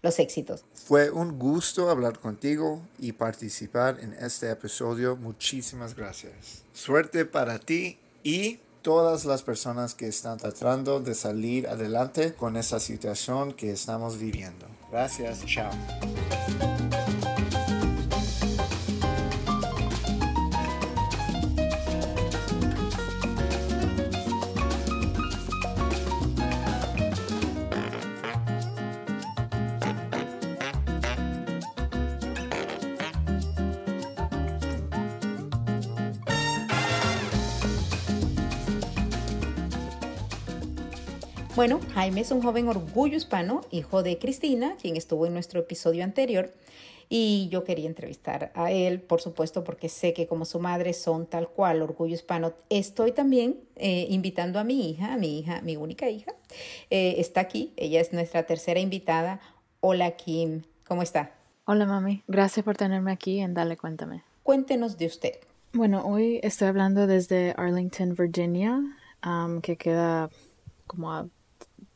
los 0.00 0.20
éxitos. 0.20 0.64
Fue 0.74 1.10
un 1.10 1.40
gusto 1.40 1.90
hablar 1.90 2.20
contigo 2.20 2.80
y 3.00 3.12
participar 3.12 3.98
en 4.00 4.12
este 4.12 4.48
episodio. 4.48 5.16
Muchísimas 5.16 5.96
gracias. 5.96 6.62
Suerte 6.72 7.24
para 7.24 7.58
ti 7.58 7.98
y 8.22 8.60
todas 8.82 9.24
las 9.24 9.42
personas 9.42 9.94
que 9.94 10.06
están 10.06 10.38
tratando 10.38 11.00
de 11.00 11.14
salir 11.14 11.66
adelante 11.66 12.34
con 12.34 12.56
esa 12.56 12.78
situación 12.78 13.54
que 13.54 13.72
estamos 13.72 14.18
viviendo. 14.18 14.66
Gracias, 14.92 15.44
chao. 15.46 15.72
Bueno, 41.64 41.80
Jaime 41.94 42.20
es 42.20 42.30
un 42.30 42.42
joven 42.42 42.68
orgullo 42.68 43.16
hispano, 43.16 43.62
hijo 43.70 44.02
de 44.02 44.18
Cristina, 44.18 44.76
quien 44.78 44.98
estuvo 44.98 45.24
en 45.24 45.32
nuestro 45.32 45.60
episodio 45.60 46.04
anterior. 46.04 46.52
Y 47.08 47.48
yo 47.50 47.64
quería 47.64 47.86
entrevistar 47.86 48.52
a 48.54 48.70
él, 48.70 49.00
por 49.00 49.22
supuesto, 49.22 49.64
porque 49.64 49.88
sé 49.88 50.12
que 50.12 50.26
como 50.26 50.44
su 50.44 50.60
madre 50.60 50.92
son 50.92 51.24
tal 51.24 51.48
cual, 51.48 51.80
orgullo 51.80 52.14
hispano. 52.14 52.52
Estoy 52.68 53.12
también 53.12 53.60
eh, 53.76 54.06
invitando 54.10 54.58
a 54.58 54.64
mi 54.64 54.90
hija, 54.90 55.14
a 55.14 55.16
mi 55.16 55.38
hija, 55.38 55.62
mi 55.62 55.76
única 55.76 56.10
hija. 56.10 56.34
Eh, 56.90 57.14
está 57.16 57.40
aquí, 57.40 57.72
ella 57.78 58.02
es 58.02 58.12
nuestra 58.12 58.42
tercera 58.42 58.78
invitada. 58.78 59.40
Hola 59.80 60.10
Kim, 60.16 60.64
¿cómo 60.86 61.00
está? 61.00 61.32
Hola 61.64 61.86
mami, 61.86 62.22
gracias 62.28 62.62
por 62.62 62.76
tenerme 62.76 63.10
aquí 63.10 63.40
en 63.40 63.54
Dale 63.54 63.78
Cuéntame. 63.78 64.22
Cuéntenos 64.42 64.98
de 64.98 65.06
usted. 65.06 65.32
Bueno, 65.72 66.04
hoy 66.04 66.40
estoy 66.42 66.68
hablando 66.68 67.06
desde 67.06 67.54
Arlington, 67.56 68.14
Virginia, 68.14 68.82
que 69.62 69.76
queda 69.78 70.28
como 70.86 71.10
a 71.10 71.26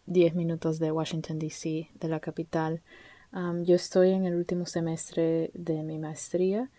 10 0.07 0.35
minutos 0.35 0.79
de 0.79 0.91
Washington, 0.91 1.39
D.C., 1.39 1.89
de 1.95 2.09
la 2.09 2.21
capital. 2.21 2.81
yo 3.65 3.75
estoy 3.75 4.11
en 4.11 4.25
el 4.25 4.35
último 4.35 4.67
semestre 4.67 5.51
de 5.55 5.83
mi 5.83 5.99
maestría. 5.99 6.71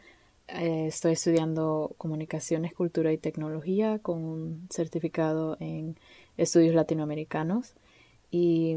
Eh, 0.48 0.88
estoy 0.88 1.14
estudiando 1.14 1.94
comunicaciones, 1.98 2.74
cultura 2.74 3.14
y 3.14 3.18
tecnología 3.18 4.00
con 4.00 4.24
un 4.24 4.68
certificado 4.72 5.58
en 5.60 5.98
estudios 6.38 6.74
latinoamericanos. 6.74 7.76
Y 8.32 8.76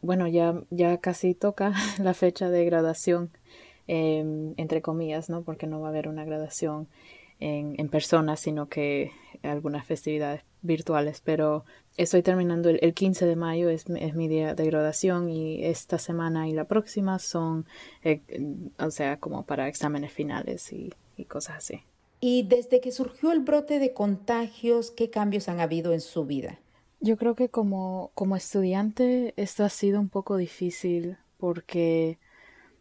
bueno, 0.00 0.26
ya, 0.26 0.60
ya 0.70 0.98
casi 0.98 1.34
toca 1.34 1.72
la 1.98 2.14
fecha 2.14 2.50
de 2.50 2.64
graduación, 2.64 3.30
em, 3.86 4.54
entre 4.56 4.82
comillas, 4.82 5.30
¿no? 5.30 5.42
Porque 5.42 5.66
no 5.68 5.80
va 5.80 5.88
a 5.88 5.90
haber 5.90 6.08
una 6.08 6.24
graduación 6.24 6.88
en, 7.38 7.74
en 7.78 7.88
persona, 7.88 8.36
sino 8.36 8.68
que 8.68 9.12
algunas 9.42 9.86
festividades 9.86 10.42
virtuales, 10.62 11.20
pero 11.24 11.64
estoy 11.96 12.22
terminando 12.22 12.68
el, 12.70 12.94
15 12.94 13.26
de 13.26 13.36
mayo, 13.36 13.68
es, 13.68 13.84
es, 13.88 14.14
mi 14.14 14.28
día 14.28 14.54
de 14.54 14.64
graduación 14.66 15.30
y 15.30 15.64
esta 15.64 15.98
semana 15.98 16.48
y 16.48 16.52
la 16.52 16.64
próxima 16.64 17.18
son, 17.18 17.66
eh, 18.02 18.22
o 18.78 18.90
sea, 18.90 19.18
como 19.18 19.44
para 19.44 19.68
exámenes 19.68 20.12
finales 20.12 20.72
y, 20.72 20.92
y 21.16 21.24
cosas 21.24 21.56
así. 21.58 21.82
Y 22.20 22.44
desde 22.44 22.80
que 22.80 22.92
surgió 22.92 23.32
el 23.32 23.40
brote 23.40 23.78
de 23.78 23.92
contagios, 23.92 24.90
¿qué 24.90 25.10
cambios 25.10 25.48
han 25.48 25.60
habido 25.60 25.92
en 25.92 26.00
su 26.00 26.24
vida? 26.24 26.58
Yo 27.00 27.16
creo 27.16 27.34
que 27.34 27.48
como, 27.48 28.12
como 28.14 28.36
estudiante 28.36 29.34
esto 29.36 29.64
ha 29.64 29.68
sido 29.68 29.98
un 29.98 30.08
poco 30.08 30.36
difícil 30.36 31.16
porque 31.38 32.18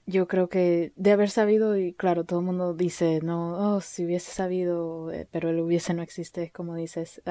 yo 0.06 0.27
creo 0.27 0.50
que 0.50 0.94
de 0.96 1.12
haber 1.12 1.30
sabido, 1.30 1.77
y 1.77 1.94
claro, 1.94 2.24
todo 2.24 2.39
el 2.39 2.46
mundo 2.46 2.74
dice, 2.74 3.20
no, 3.24 3.75
oh, 3.75 3.82
si 3.82 4.06
hubiese 4.06 4.32
sabido, 4.32 5.12
eh, 5.12 5.27
pero 5.32 5.50
el 5.50 5.60
hubiese 5.60 5.94
no 5.94 6.03
existe, 6.03 6.51
como 6.51 6.75
dices, 6.75 7.22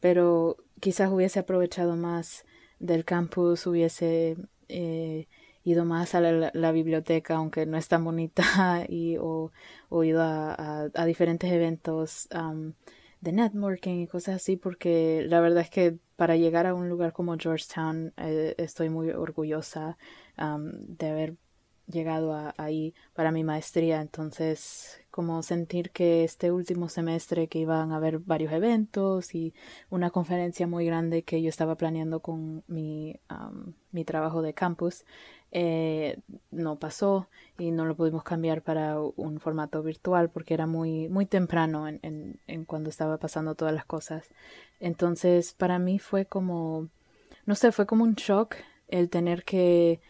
pero 0.00 0.56
quizás 0.80 1.10
hubiese 1.10 1.40
aprovechado 1.40 1.96
más 1.96 2.44
del 2.78 3.04
campus, 3.04 3.66
hubiese 3.66 4.36
eh, 4.68 5.26
ido 5.64 5.84
más 5.84 6.14
a 6.14 6.20
la, 6.20 6.72
biblioteca, 6.72 7.36
aunque 7.36 7.66
no 7.66 7.76
es 7.76 7.88
tan 7.88 8.04
bonita, 8.04 8.42
y, 8.88 9.16
o, 9.18 9.50
ido 10.04 10.22
a, 10.22 11.04
diferentes 11.06 11.50
eventos 11.50 12.28
de 13.20 13.32
networking 13.32 14.02
y 14.02 14.06
cosas 14.06 14.36
así, 14.36 14.56
porque 14.56 15.24
la 15.26 15.40
verdad 15.40 15.62
es 15.62 15.70
que 15.70 15.98
para 16.16 16.36
llegar 16.36 16.66
a 16.66 16.74
un 16.74 16.88
lugar 16.88 17.12
como 17.12 17.36
Georgetown 17.36 18.12
eh, 18.16 18.54
estoy 18.58 18.90
muy 18.90 19.10
orgullosa 19.10 19.98
de 20.36 21.08
haber 21.08 21.34
llegado 21.90 22.32
a, 22.32 22.54
ahí 22.56 22.94
para 23.14 23.32
mi 23.32 23.44
maestría, 23.44 24.00
entonces 24.00 25.00
como 25.10 25.42
sentir 25.42 25.90
que 25.90 26.22
este 26.22 26.52
último 26.52 26.88
semestre 26.88 27.48
que 27.48 27.58
iban 27.58 27.90
a 27.90 27.96
haber 27.96 28.20
varios 28.20 28.52
eventos 28.52 29.34
y 29.34 29.52
una 29.90 30.10
conferencia 30.10 30.66
muy 30.66 30.86
grande 30.86 31.24
que 31.24 31.42
yo 31.42 31.48
estaba 31.48 31.74
planeando 31.74 32.20
con 32.20 32.62
mi, 32.68 33.18
mi 33.90 34.04
trabajo 34.04 34.42
de 34.42 34.54
campus, 34.54 35.04
eh, 35.50 36.18
no 36.50 36.78
pasó 36.78 37.26
y 37.58 37.72
no 37.72 37.84
lo 37.84 37.96
pudimos 37.96 38.22
cambiar 38.22 38.62
para 38.62 39.00
un 39.00 39.40
formato 39.40 39.82
virtual 39.82 40.30
porque 40.30 40.54
era 40.54 40.66
muy, 40.66 41.08
muy 41.08 41.26
temprano 41.26 41.88
en, 41.88 41.98
en, 42.02 42.38
en 42.46 42.64
cuando 42.64 42.90
estaba 42.90 43.16
pasando 43.16 43.54
todas 43.54 43.74
las 43.74 43.86
cosas. 43.86 44.28
Entonces 44.78 45.52
para 45.52 45.80
mí 45.80 45.98
fue 45.98 46.26
como, 46.26 46.88
no 47.44 47.54
sé, 47.54 47.72
fue 47.72 47.86
como 47.86 48.04
un 48.04 48.14
shock 48.14 48.54
el 48.88 49.10
tener 49.10 49.44
que 49.44 50.00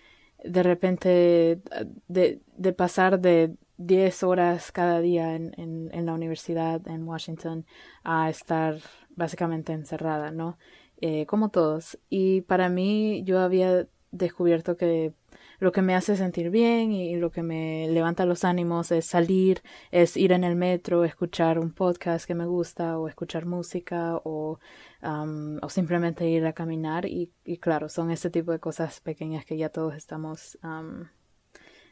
de 0.45 0.63
repente 0.63 1.61
de, 2.09 2.41
de 2.57 2.73
pasar 2.73 3.21
de 3.21 3.55
10 3.79 4.23
horas 4.25 4.73
cada 4.73 5.01
día 5.01 5.37
en, 5.37 5.53
en, 5.57 6.07
la 6.07 6.13
universidad 6.13 6.87
en 6.89 7.07
Washington 7.07 7.65
a 8.03 8.29
estar 8.29 8.77
básicamente 9.11 9.73
encerrada, 9.73 10.31
¿no? 10.33 10.59
Eh, 11.01 11.27
como 11.27 11.51
todos. 11.51 11.99
Y 12.11 12.43
para 12.43 12.69
mí 12.69 13.23
yo 13.25 13.39
había 13.39 13.87
descubierto 14.11 14.77
que 14.77 15.13
lo 15.61 15.73
que 15.73 15.83
me 15.83 15.95
hace 15.95 16.17
sentir 16.17 16.51
bien 16.51 16.93
y 16.93 17.17
lo 17.17 17.31
que 17.31 17.43
me 17.43 17.89
levanta 17.89 18.25
los 18.27 18.45
ánimos 18.45 18.91
es 18.91 19.07
salir, 19.07 19.63
es 19.91 20.17
ir 20.17 20.33
en 20.33 20.45
el 20.45 20.57
metro, 20.57 21.05
escuchar 21.05 21.59
un 21.59 21.73
podcast 21.73 22.27
que 22.27 22.35
me 22.35 22.47
gusta 22.47 22.99
o 22.99 23.09
escuchar 23.09 23.47
música 23.47 24.21
o, 24.25 24.59
o 25.03 25.69
simplemente 25.69 26.29
ir 26.29 26.45
a 26.47 26.53
caminar 26.53 27.07
y, 27.07 27.31
y, 27.45 27.59
claro, 27.59 27.89
son 27.89 28.11
ese 28.11 28.31
tipo 28.31 28.53
de 28.53 28.59
cosas 28.59 29.01
pequeñas 29.01 29.45
que 29.45 29.57
ya 29.57 29.69
todos 29.69 29.95
estamos 29.95 30.59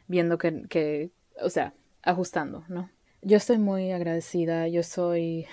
viendo 0.07 0.37
que, 0.37 0.63
que, 0.67 1.11
o 1.41 1.49
sea, 1.49 1.73
ajustando, 2.01 2.65
¿no? 2.67 2.89
Yo 3.21 3.37
estoy 3.37 3.57
muy 3.57 3.91
agradecida, 3.91 4.67
yo 4.67 4.83
soy 4.83 5.45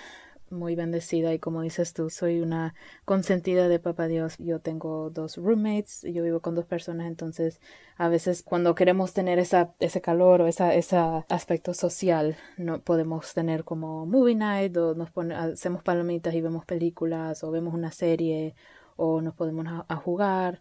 muy 0.54 0.75
bendecida 0.75 1.34
y 1.34 1.38
como 1.38 1.62
dices 1.62 1.92
tú, 1.92 2.11
soy 2.11 2.40
una 2.40 2.75
consentida 3.04 3.68
de 3.68 3.78
Papá 3.78 4.06
Dios. 4.06 4.37
Yo 4.38 4.61
tengo 4.61 5.11
dos 5.11 5.37
roommates, 5.37 6.02
yo 6.02 6.23
vivo 6.23 6.40
con 6.40 6.54
dos 6.54 6.64
personas, 6.64 7.06
entonces 7.06 7.61
a 7.96 8.08
veces 8.08 8.42
cuando 8.42 8.75
queremos 8.75 9.12
tener 9.12 9.38
esa, 9.38 9.75
ese 9.80 10.00
calor 10.00 10.40
o 10.40 10.46
esa, 10.46 10.75
ese 10.75 10.96
aspecto 11.28 11.75
social, 11.75 12.37
no 12.56 12.80
podemos 12.80 13.34
tener 13.34 13.64
como 13.64 14.06
movie 14.06 14.34
night 14.34 14.76
o 14.76 14.94
nos 14.94 15.11
pone, 15.11 15.34
hacemos 15.34 15.82
palomitas 15.82 16.34
y 16.34 16.40
vemos 16.40 16.64
películas 16.64 17.44
o 17.44 17.50
vemos 17.50 17.75
una 17.75 17.92
serie 17.92 18.54
o 18.96 19.20
nos 19.20 19.34
podemos 19.34 19.66
a, 19.88 19.96
jugar 19.96 20.61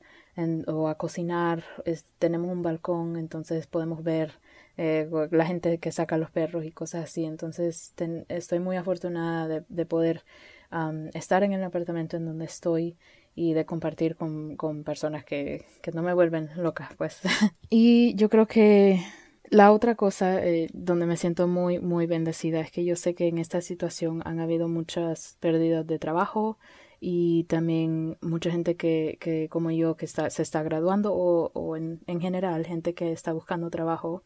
o 0.68 0.88
a 0.88 0.96
cocinar. 0.98 1.64
tenemos 2.20 2.52
un 2.52 2.64
balcón, 2.64 3.18
entonces 3.18 3.68
podemos 3.68 4.04
ver 4.04 4.40
eh, 4.78 5.10
la 5.32 5.46
gente 5.46 5.78
que 5.78 5.92
saca 5.92 6.18
los 6.18 6.32
perros 6.32 6.66
y 6.66 6.72
cosas 6.72 7.06
así. 7.06 7.26
Entonces 7.26 7.94
estoy 8.30 8.60
muy 8.60 8.78
afortunada 8.78 9.64
de, 9.68 9.86
poder 9.86 10.24
estar 11.14 11.44
en 11.44 11.54
el 11.54 11.64
apartamento 11.64 12.18
en 12.18 12.26
donde 12.26 12.46
estoy 12.46 12.98
y 13.36 13.54
de 13.54 13.66
compartir 13.66 14.16
con, 14.16 14.56
con 14.56 14.84
personas 14.84 15.26
que, 15.26 15.66
que, 15.82 15.92
no 15.92 16.04
me 16.04 16.14
vuelven 16.14 16.50
loca, 16.56 16.92
pues. 16.98 17.22
y 17.70 18.16
yo 18.16 18.30
creo 18.30 18.48
que 18.48 19.00
la 19.50 19.72
otra 19.72 19.96
cosa 19.96 20.44
eh, 20.44 20.70
donde 20.74 21.06
me 21.06 21.18
siento 21.18 21.48
muy, 21.48 21.80
muy 21.80 22.08
bendecida 22.08 22.60
es 22.60 22.72
que 22.72 22.86
yo 22.86 22.96
sé 22.96 23.14
que 23.14 23.28
en 23.28 23.38
esta 23.38 23.62
situación 23.62 24.22
han 24.26 24.40
habido 24.40 24.68
muchas 24.68 25.38
pérdidas 25.40 25.86
de 25.86 26.00
trabajo 26.00 26.58
y 27.00 27.44
también 27.46 28.18
mucha 28.22 28.50
gente 28.50 28.76
que, 28.76 29.18
que 29.20 29.50
como 29.50 29.70
yo, 29.72 29.96
que 29.96 30.06
está, 30.06 30.30
se 30.30 30.42
está 30.42 30.64
graduando 30.64 31.14
o, 31.14 31.52
o 31.54 31.76
en, 31.76 32.00
en, 32.08 32.22
general 32.22 32.66
gente 32.66 32.94
que 32.94 33.12
está 33.12 33.34
buscando 33.34 33.70
trabajo 33.70 34.24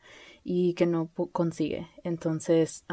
y 0.50 0.76
que 0.76 0.86
no 0.86 1.10
consigue. 1.34 1.88
Entonces, 2.06 2.86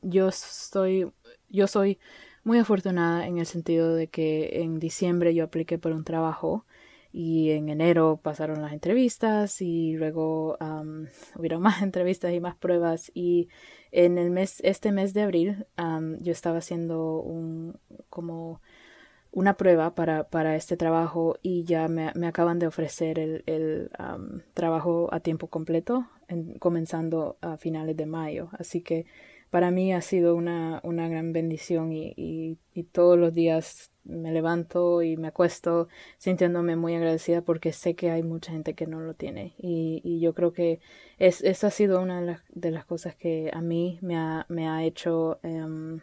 yo 0.00 0.28
estoy, 0.28 1.10
yo 1.48 1.66
soy 1.66 1.98
muy 2.44 2.58
afortunada 2.58 3.26
en 3.26 3.38
el 3.38 3.46
sentido 3.46 3.96
de 3.96 4.06
que 4.06 4.62
en 4.62 4.78
diciembre 4.78 5.34
yo 5.34 5.42
apliqué 5.42 5.76
por 5.76 5.90
un 5.90 6.04
trabajo 6.04 6.66
y 7.12 7.50
en 7.50 7.68
enero 7.68 8.20
pasaron 8.22 8.62
las 8.62 8.72
entrevistas 8.72 9.60
y 9.60 9.94
luego 9.94 10.56
um, 10.60 11.06
hubieron 11.36 11.62
más 11.62 11.82
entrevistas 11.82 12.32
y 12.32 12.38
más 12.38 12.54
pruebas 12.54 13.10
y 13.12 13.48
en 13.90 14.16
el 14.16 14.30
mes 14.30 14.60
este 14.62 14.92
mes 14.92 15.12
de 15.12 15.22
abril 15.22 15.66
yo 16.20 16.30
estaba 16.30 16.58
haciendo 16.58 17.20
un 17.20 17.76
como 18.08 18.62
una 19.32 19.54
prueba 19.54 19.94
para, 19.94 20.24
para 20.24 20.56
este 20.56 20.76
trabajo 20.76 21.36
y 21.42 21.64
ya 21.64 21.88
me, 21.88 22.12
me 22.14 22.26
acaban 22.26 22.58
de 22.58 22.66
ofrecer 22.66 23.18
el, 23.18 23.42
el 23.46 23.90
trabajo 24.54 25.08
a 25.12 25.20
tiempo 25.20 25.48
completo 25.48 26.08
comenzando 26.58 27.38
a 27.40 27.56
finales 27.56 27.96
de 27.96 28.06
mayo. 28.06 28.50
Así 28.52 28.82
que 28.82 29.06
para 29.50 29.70
mí 29.70 29.92
ha 29.92 30.00
sido 30.00 30.36
una, 30.36 30.80
una 30.84 31.08
gran 31.08 31.32
bendición 31.32 31.92
y, 31.92 32.14
y, 32.16 32.58
todos 32.92 33.18
los 33.18 33.34
días 33.34 33.92
me 34.04 34.32
levanto 34.32 35.02
y 35.02 35.16
me 35.16 35.28
acuesto 35.28 35.88
sintiéndome 36.16 36.76
muy 36.76 36.94
agradecida 36.94 37.42
porque 37.42 37.72
sé 37.72 37.94
que 37.94 38.10
hay 38.10 38.22
mucha 38.22 38.52
gente 38.52 38.74
que 38.74 38.86
no 38.86 39.00
lo 39.00 39.14
tiene. 39.14 39.54
Y, 39.58 40.00
y 40.02 40.20
yo 40.20 40.34
creo 40.34 40.52
que 40.52 40.80
es, 41.18 41.42
esa 41.42 41.66
ha 41.66 41.70
sido 41.70 42.00
una 42.00 42.20
de 42.20 42.26
las, 42.26 42.42
de 42.48 42.70
las, 42.70 42.84
cosas 42.84 43.14
que 43.16 43.50
a 43.52 43.60
mí 43.60 43.98
me 44.02 44.16
ha, 44.16 44.46
me 44.48 44.68
ha 44.68 44.84
hecho 44.84 45.40
um, 45.42 46.00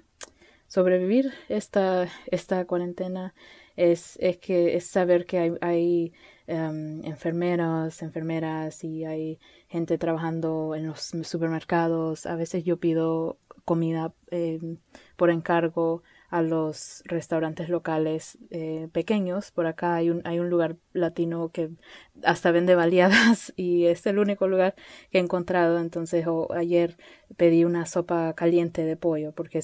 sobrevivir 0.67 1.33
esta, 1.49 2.07
esta 2.27 2.65
cuarentena 2.65 3.33
es, 3.75 4.17
es 4.19 4.37
que 4.37 4.75
es 4.75 4.87
saber 4.87 5.25
que 5.25 5.37
hay, 5.39 5.53
hay 5.61 6.13
um, 6.47 7.03
enfermeros, 7.05 8.01
enfermeras 8.01 8.83
y 8.83 9.05
hay 9.05 9.39
gente 9.67 9.97
trabajando 9.97 10.75
en 10.75 10.87
los 10.87 11.11
supermercados. 11.23 12.25
A 12.25 12.35
veces 12.35 12.63
yo 12.63 12.77
pido 12.77 13.37
comida 13.65 14.13
eh, 14.31 14.59
por 15.15 15.29
encargo 15.29 16.03
a 16.29 16.41
los 16.41 17.03
restaurantes 17.05 17.69
locales 17.69 18.37
eh, 18.49 18.89
pequeños. 18.91 19.51
Por 19.51 19.65
acá 19.67 19.95
hay 19.95 20.09
un, 20.09 20.21
hay 20.25 20.39
un 20.39 20.49
lugar 20.49 20.75
latino 20.93 21.49
que 21.49 21.69
hasta 22.23 22.51
vende 22.51 22.75
baleadas 22.75 23.53
y 23.55 23.85
es 23.85 24.05
el 24.05 24.19
único 24.19 24.47
lugar 24.47 24.75
que 25.11 25.19
he 25.19 25.21
encontrado. 25.21 25.79
Entonces 25.79 26.25
ayer 26.55 26.97
pedí 27.35 27.65
una 27.65 27.85
sopa 27.85 28.33
caliente 28.33 28.83
de 28.85 28.95
pollo 28.95 29.31
porque 29.33 29.61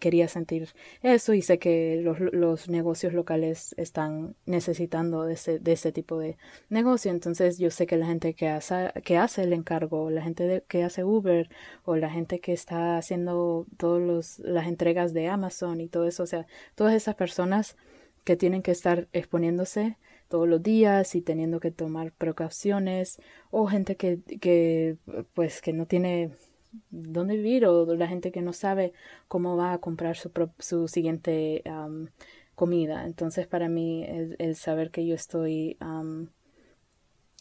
quería 0.00 0.28
sentir 0.28 0.68
eso 1.02 1.34
y 1.34 1.42
sé 1.42 1.58
que 1.58 2.00
los, 2.02 2.20
los 2.20 2.68
negocios 2.68 3.12
locales 3.12 3.74
están 3.78 4.34
necesitando 4.46 5.24
de 5.24 5.34
ese, 5.34 5.58
de 5.58 5.72
ese 5.72 5.92
tipo 5.92 6.18
de 6.18 6.36
negocio. 6.68 7.10
Entonces 7.10 7.58
yo 7.58 7.70
sé 7.70 7.86
que 7.86 7.96
la 7.96 8.06
gente 8.06 8.34
que 8.34 8.48
hace, 8.48 8.92
que 9.04 9.16
hace 9.16 9.42
el 9.42 9.52
encargo, 9.52 10.10
la 10.10 10.22
gente 10.22 10.64
que 10.68 10.84
hace 10.84 11.04
Uber 11.04 11.48
o 11.84 11.96
la 11.96 12.10
gente 12.10 12.40
que 12.40 12.52
está 12.52 12.96
haciendo 12.98 13.66
todas 13.76 14.38
las 14.40 14.66
entregas 14.66 15.12
de 15.12 15.28
Amazon 15.28 15.80
y 15.80 15.88
todo 15.88 16.01
eso, 16.04 16.22
o 16.22 16.26
sea, 16.26 16.46
todas 16.74 16.94
esas 16.94 17.14
personas 17.14 17.76
que 18.24 18.36
tienen 18.36 18.62
que 18.62 18.70
estar 18.70 19.08
exponiéndose 19.12 19.96
todos 20.28 20.48
los 20.48 20.62
días 20.62 21.14
y 21.14 21.20
teniendo 21.20 21.60
que 21.60 21.70
tomar 21.70 22.12
precauciones 22.12 23.20
o 23.50 23.66
gente 23.66 23.96
que, 23.96 24.20
que 24.40 24.96
pues 25.34 25.60
que 25.60 25.72
no 25.72 25.86
tiene 25.86 26.30
dónde 26.90 27.36
vivir 27.36 27.66
o 27.66 27.84
la 27.94 28.08
gente 28.08 28.32
que 28.32 28.40
no 28.40 28.52
sabe 28.52 28.92
cómo 29.28 29.56
va 29.56 29.74
a 29.74 29.78
comprar 29.78 30.16
su, 30.16 30.30
su 30.58 30.88
siguiente 30.88 31.62
comida. 32.54 33.04
Entonces 33.04 33.46
para 33.46 33.68
mí 33.68 34.04
el, 34.06 34.56
saber 34.56 34.90
que 34.90 35.06
yo 35.06 35.14
estoy 35.14 35.76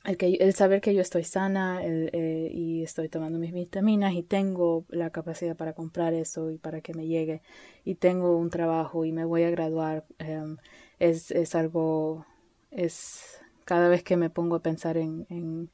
el, 0.04 0.18
que, 0.18 0.34
el 0.34 0.54
saber 0.54 0.82
que 0.82 0.94
yo 0.94 1.02
estoy 1.02 1.24
sana 1.24 1.84
el, 1.84 2.10
eh, 2.14 2.50
y 2.54 2.84
estoy 2.84 3.10
tomando 3.10 3.40
mis 3.40 3.54
vitaminas 3.54 4.14
y 4.14 4.24
tengo 4.24 4.86
la 4.90 5.12
capacidad 5.12 5.56
para 5.56 5.74
comprar 5.74 6.14
eso 6.14 6.52
y 6.52 6.58
para 6.58 6.82
que 6.82 6.94
me 6.94 7.08
llegue 7.08 7.42
y 7.86 7.96
tengo 7.96 8.36
un 8.38 8.50
trabajo 8.50 9.06
y 9.06 9.12
me 9.12 9.26
voy 9.26 9.44
a 9.44 9.52
graduar 9.52 10.06
em, 10.20 10.58
es, 11.00 11.32
es 11.32 11.56
algo 11.56 12.26
es 12.72 13.42
cada 13.66 13.90
vez 13.90 14.04
que 14.04 14.18
me 14.18 14.30
pongo 14.30 14.56
a 14.56 14.64
pensar 14.64 14.98
en, 14.98 15.28
en, 15.30 15.70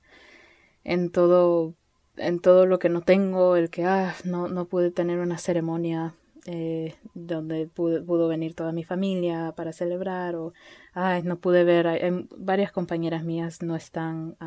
en 0.83 1.09
todo 1.11 1.73
en 2.17 2.39
todo 2.39 2.65
lo 2.65 2.79
que 2.79 2.89
no 2.89 3.01
tengo 3.01 3.55
el 3.55 3.69
que 3.69 3.85
ah 3.85 4.15
no, 4.23 4.47
no 4.47 4.65
pude 4.65 4.91
tener 4.91 5.19
una 5.19 5.37
ceremonia 5.37 6.15
eh, 6.49 6.95
donde 7.13 7.67
pudo, 7.67 8.27
venir 8.29 8.55
toda 8.55 8.71
mi 8.71 8.85
familia 8.85 9.53
para 9.55 9.73
celebrar 9.73 10.35
o 10.35 10.53
ay, 10.93 11.21
no 11.23 11.39
pude 11.39 11.65
ver, 11.65 12.25
varias 12.37 12.71
compañeras 12.71 13.25
mías 13.25 13.61
no 13.61 13.75
están, 13.75 14.37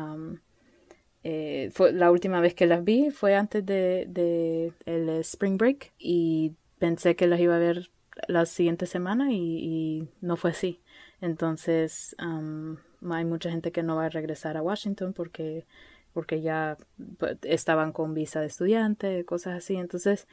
eh, 1.23 1.69
fue, 1.73 1.93
la 1.93 2.09
última 2.09 2.41
vez 2.41 2.55
que 2.55 2.65
las 2.65 2.83
vi 2.83 3.11
fue 3.11 3.35
antes 3.35 3.63
de, 3.63 4.73
el 4.85 5.09
Spring 5.19 5.57
Break 5.57 5.93
y 5.99 6.55
pensé 6.79 7.15
que 7.15 7.27
las 7.27 7.39
iba 7.39 7.55
a 7.55 7.59
ver 7.59 7.91
la 8.27 8.47
siguiente 8.47 8.87
semana 8.87 9.31
y, 9.31 9.37
y 9.37 10.09
no 10.21 10.37
fue 10.37 10.51
así. 10.51 10.81
Entonces 11.21 12.15
hay 12.17 13.25
mucha 13.25 13.51
gente 13.51 13.71
que 13.71 13.83
no 13.83 13.95
va 13.95 14.05
a 14.05 14.09
regresar 14.09 14.57
a 14.57 14.63
Washington 14.63 15.13
porque 15.13 15.65
porque 16.13 16.41
ya 16.41 16.77
pues, 17.17 17.37
estaban 17.43 17.91
con 17.91 18.13
visa 18.13 18.41
de 18.41 18.47
estudiante, 18.47 19.25
cosas 19.25 19.57
así. 19.57 19.75
Entonces, 19.75 20.27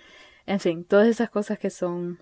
en 0.49 0.61
fin, 0.61 0.85
todas 0.85 1.07
esas 1.09 1.29
cosas 1.29 1.59
que 1.59 1.69
son, 1.69 2.19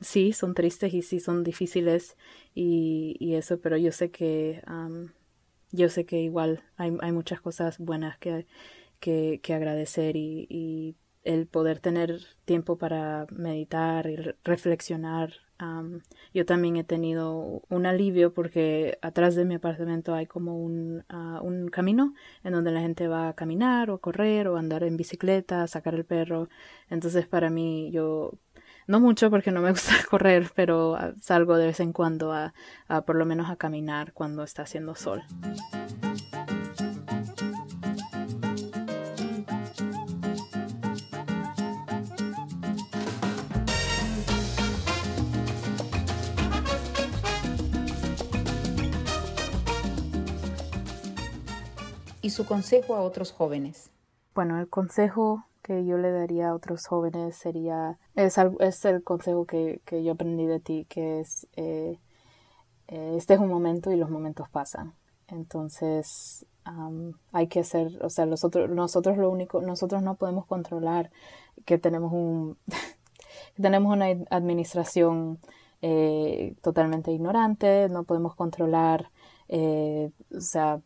sí, 0.00 0.32
son 0.34 0.54
tristes 0.54 0.92
y 0.92 1.00
sí 1.00 1.18
son 1.18 1.42
difíciles 1.42 2.16
y, 2.54 3.16
y 3.18 3.36
eso, 3.36 3.58
pero 3.58 3.76
yo 3.78 3.90
sé 3.90 4.10
que, 4.10 4.62
yo 5.72 5.88
sé 5.88 6.04
que 6.04 6.20
igual 6.20 6.62
hay, 6.76 6.94
hay 7.00 7.12
muchas 7.12 7.40
cosas 7.40 7.78
buenas 7.78 8.18
que, 8.18 8.46
que, 9.00 9.40
agradecer 9.54 10.14
y 10.16 10.94
el 11.24 11.46
poder 11.46 11.80
tener 11.80 12.20
tiempo 12.44 12.76
para 12.78 13.26
meditar 13.30 14.08
y 14.08 14.16
reflexionar 14.44 15.32
yo 16.32 16.46
también 16.46 16.76
he 16.76 16.84
tenido 16.84 17.62
un 17.68 17.86
alivio 17.86 18.32
porque 18.32 18.98
atrás 19.02 19.34
de 19.34 19.44
mi 19.44 19.56
apartamento 19.56 20.14
hay 20.14 20.26
como 20.26 20.58
un, 20.58 21.04
ah, 21.08 21.40
un 21.42 21.68
camino 21.68 22.14
en 22.44 22.52
donde 22.52 22.70
la 22.70 22.80
gente 22.80 23.08
va 23.08 23.28
a 23.28 23.34
caminar 23.34 23.90
o 23.90 23.98
correr 23.98 24.48
o 24.48 24.56
andar 24.56 24.84
en 24.84 24.96
bicicleta, 24.96 25.66
sacar 25.66 25.94
el 25.94 26.04
perro. 26.04 26.48
Entonces 26.88 27.26
para 27.26 27.50
mí 27.50 27.90
yo 27.92 28.32
no 28.86 29.00
mucho 29.00 29.30
porque 29.30 29.50
no 29.50 29.60
me 29.60 29.70
gusta 29.72 29.94
correr, 30.08 30.50
pero 30.54 30.96
ah, 30.96 31.12
salgo 31.20 31.56
de 31.56 31.66
vez 31.66 31.80
en 31.80 31.92
cuando 31.92 32.32
a, 32.32 32.54
a 32.88 33.02
por 33.02 33.16
lo 33.16 33.26
menos 33.26 33.50
a 33.50 33.56
caminar 33.56 34.12
cuando 34.12 34.42
está 34.42 34.62
haciendo 34.62 34.94
sol. 34.94 35.22
Y 52.22 52.30
su 52.30 52.46
consejo 52.46 52.94
a 52.94 53.02
otros 53.02 53.32
jóvenes. 53.32 53.90
Bueno, 54.34 54.58
el 54.60 54.68
consejo 54.68 55.44
que 55.62 55.84
yo 55.84 55.98
le 55.98 56.10
daría 56.10 56.50
a 56.50 56.54
otros 56.54 56.86
jóvenes 56.86 57.36
sería, 57.36 57.98
es, 58.14 58.36
es 58.60 58.84
el 58.84 59.02
consejo 59.02 59.44
que, 59.44 59.80
que, 59.84 60.02
yo 60.02 60.12
aprendí 60.12 60.46
de 60.46 60.60
ti, 60.60 60.86
que 60.88 61.20
es, 61.20 61.46
eh, 61.56 61.98
eh, 62.88 63.14
este 63.16 63.34
es 63.34 63.40
un 63.40 63.48
momento 63.48 63.92
y 63.92 63.96
los 63.96 64.10
momentos 64.10 64.48
pasan. 64.48 64.94
Entonces, 65.28 66.46
hay 67.32 67.48
que 67.48 67.60
hacer, 67.60 67.98
o 68.02 68.10
sea, 68.10 68.26
nosotros, 68.26 68.70
nosotros 68.70 69.16
lo 69.16 69.30
único, 69.30 69.60
nosotros 69.60 70.02
no 70.02 70.14
podemos 70.16 70.46
controlar 70.46 71.10
que 71.64 71.78
tenemos 71.78 72.12
un, 72.12 72.58
tenemos 73.60 73.92
una 73.92 74.06
administración 74.30 75.38
eh, 75.82 76.54
totalmente 76.62 77.12
ignorante, 77.12 77.88
no 77.88 78.04
podemos 78.04 78.34
controlar, 78.34 79.10
o 79.48 80.40
sea, 80.40 80.80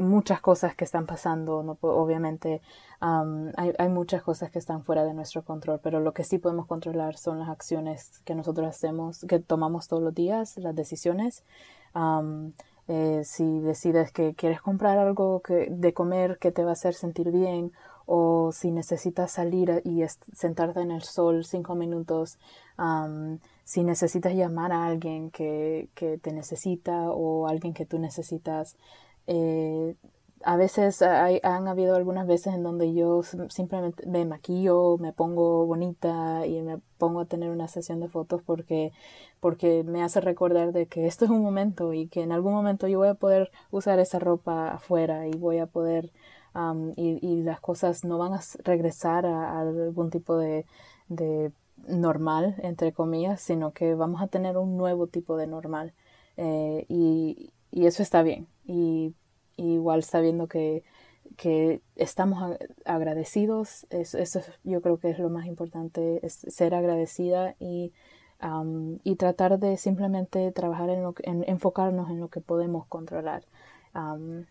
muchas 0.00 0.40
cosas 0.40 0.74
que 0.74 0.84
están 0.84 1.06
pasando, 1.06 1.62
no, 1.62 1.78
obviamente 1.82 2.62
hay, 3.00 3.72
hay, 3.78 3.88
muchas 3.88 4.22
cosas 4.22 4.50
que 4.50 4.58
están 4.58 4.82
fuera 4.82 5.04
de 5.04 5.14
nuestro 5.14 5.44
control, 5.44 5.80
pero 5.82 6.00
lo 6.00 6.12
que 6.12 6.24
sí 6.24 6.38
podemos 6.38 6.66
controlar 6.66 7.16
son 7.16 7.38
las 7.38 7.48
acciones 7.48 8.20
que 8.24 8.34
nosotros 8.34 8.68
hacemos, 8.68 9.24
que 9.28 9.38
tomamos 9.38 9.88
todos 9.88 10.02
los 10.02 10.14
días, 10.14 10.56
las 10.58 10.74
decisiones. 10.74 11.44
Eh, 12.92 13.22
si 13.24 13.60
decides 13.60 14.10
que 14.10 14.34
quieres 14.34 14.60
comprar 14.60 14.98
algo 14.98 15.42
que, 15.42 15.68
de 15.70 15.94
comer 15.94 16.38
que 16.38 16.50
te 16.50 16.64
va 16.64 16.70
a 16.70 16.72
hacer 16.72 16.94
sentir 16.94 17.30
bien 17.30 17.70
o 18.04 18.50
si 18.50 18.72
necesitas 18.72 19.30
salir 19.30 19.80
y 19.84 20.02
sentarte 20.32 20.80
en 20.80 20.90
el 20.90 21.02
sol 21.02 21.44
cinco 21.44 21.76
minutos, 21.76 22.38
si 23.62 23.84
necesitas 23.84 24.34
llamar 24.34 24.72
a 24.72 24.86
alguien 24.86 25.30
que, 25.30 25.88
que 25.94 26.18
te 26.18 26.32
necesita 26.32 27.12
o 27.12 27.46
alguien 27.46 27.74
que 27.74 27.86
tú 27.86 28.00
necesitas, 28.00 28.76
eh, 29.32 29.94
a 30.42 30.56
veces 30.56 31.02
hay, 31.02 31.38
han 31.44 31.68
habido 31.68 31.94
algunas 31.94 32.26
veces 32.26 32.52
en 32.54 32.64
donde 32.64 32.92
yo 32.94 33.22
simplemente 33.48 34.06
me 34.06 34.24
maquillo, 34.24 34.96
me 34.98 35.12
pongo 35.12 35.66
bonita 35.66 36.46
y 36.46 36.62
me 36.62 36.78
pongo 36.98 37.20
a 37.20 37.26
tener 37.26 37.50
una 37.50 37.68
sesión 37.68 38.00
de 38.00 38.08
fotos 38.08 38.42
porque, 38.42 38.92
porque 39.38 39.84
me 39.84 40.02
hace 40.02 40.20
recordar 40.20 40.72
de 40.72 40.86
que 40.86 41.06
esto 41.06 41.26
es 41.26 41.30
un 41.30 41.42
momento 41.42 41.92
y 41.92 42.08
que 42.08 42.22
en 42.22 42.32
algún 42.32 42.52
momento 42.54 42.88
yo 42.88 42.98
voy 42.98 43.08
a 43.08 43.14
poder 43.14 43.52
usar 43.70 44.00
esa 44.00 44.18
ropa 44.18 44.72
afuera 44.72 45.28
y 45.28 45.32
voy 45.32 45.58
a 45.58 45.66
poder 45.66 46.10
y, 46.96 47.18
y, 47.22 47.42
las 47.44 47.60
cosas 47.60 48.04
no 48.04 48.18
van 48.18 48.34
a 48.34 48.40
regresar 48.64 49.26
a, 49.26 49.60
algún 49.60 50.10
tipo 50.10 50.36
de, 50.36 50.66
de, 51.08 51.52
normal, 51.86 52.56
entre 52.62 52.92
comillas, 52.92 53.40
sino 53.40 53.72
que 53.72 53.94
vamos 53.94 54.20
a 54.20 54.26
tener 54.26 54.58
un 54.58 54.76
nuevo 54.76 55.06
tipo 55.06 55.36
de 55.36 55.46
normal. 55.46 55.92
Eh, 56.36 56.86
y, 56.88 57.52
y, 57.70 57.86
eso 57.86 58.02
está 58.02 58.22
bien. 58.22 58.46
Y, 58.64 59.14
igual 59.56 60.04
sabiendo 60.04 60.46
que, 60.48 60.82
que 61.36 61.82
estamos 61.96 62.56
agradecidos, 62.86 63.86
eso, 63.90 64.16
eso, 64.18 64.40
yo 64.64 64.80
creo 64.80 64.98
que 64.98 65.10
es 65.10 65.18
lo 65.18 65.28
más 65.28 65.46
importante, 65.46 66.24
es 66.24 66.34
ser 66.48 66.74
agradecida 66.74 67.56
y, 67.58 67.92
y 69.04 69.16
tratar 69.16 69.58
de 69.58 69.76
simplemente 69.76 70.50
trabajar 70.52 70.88
en 70.88 71.02
lo 71.02 71.12
que, 71.12 71.28
en, 71.28 71.44
enfocarnos 71.46 72.08
en 72.10 72.20
lo 72.20 72.28
que 72.28 72.40
podemos 72.40 72.86
controlar. 72.86 73.44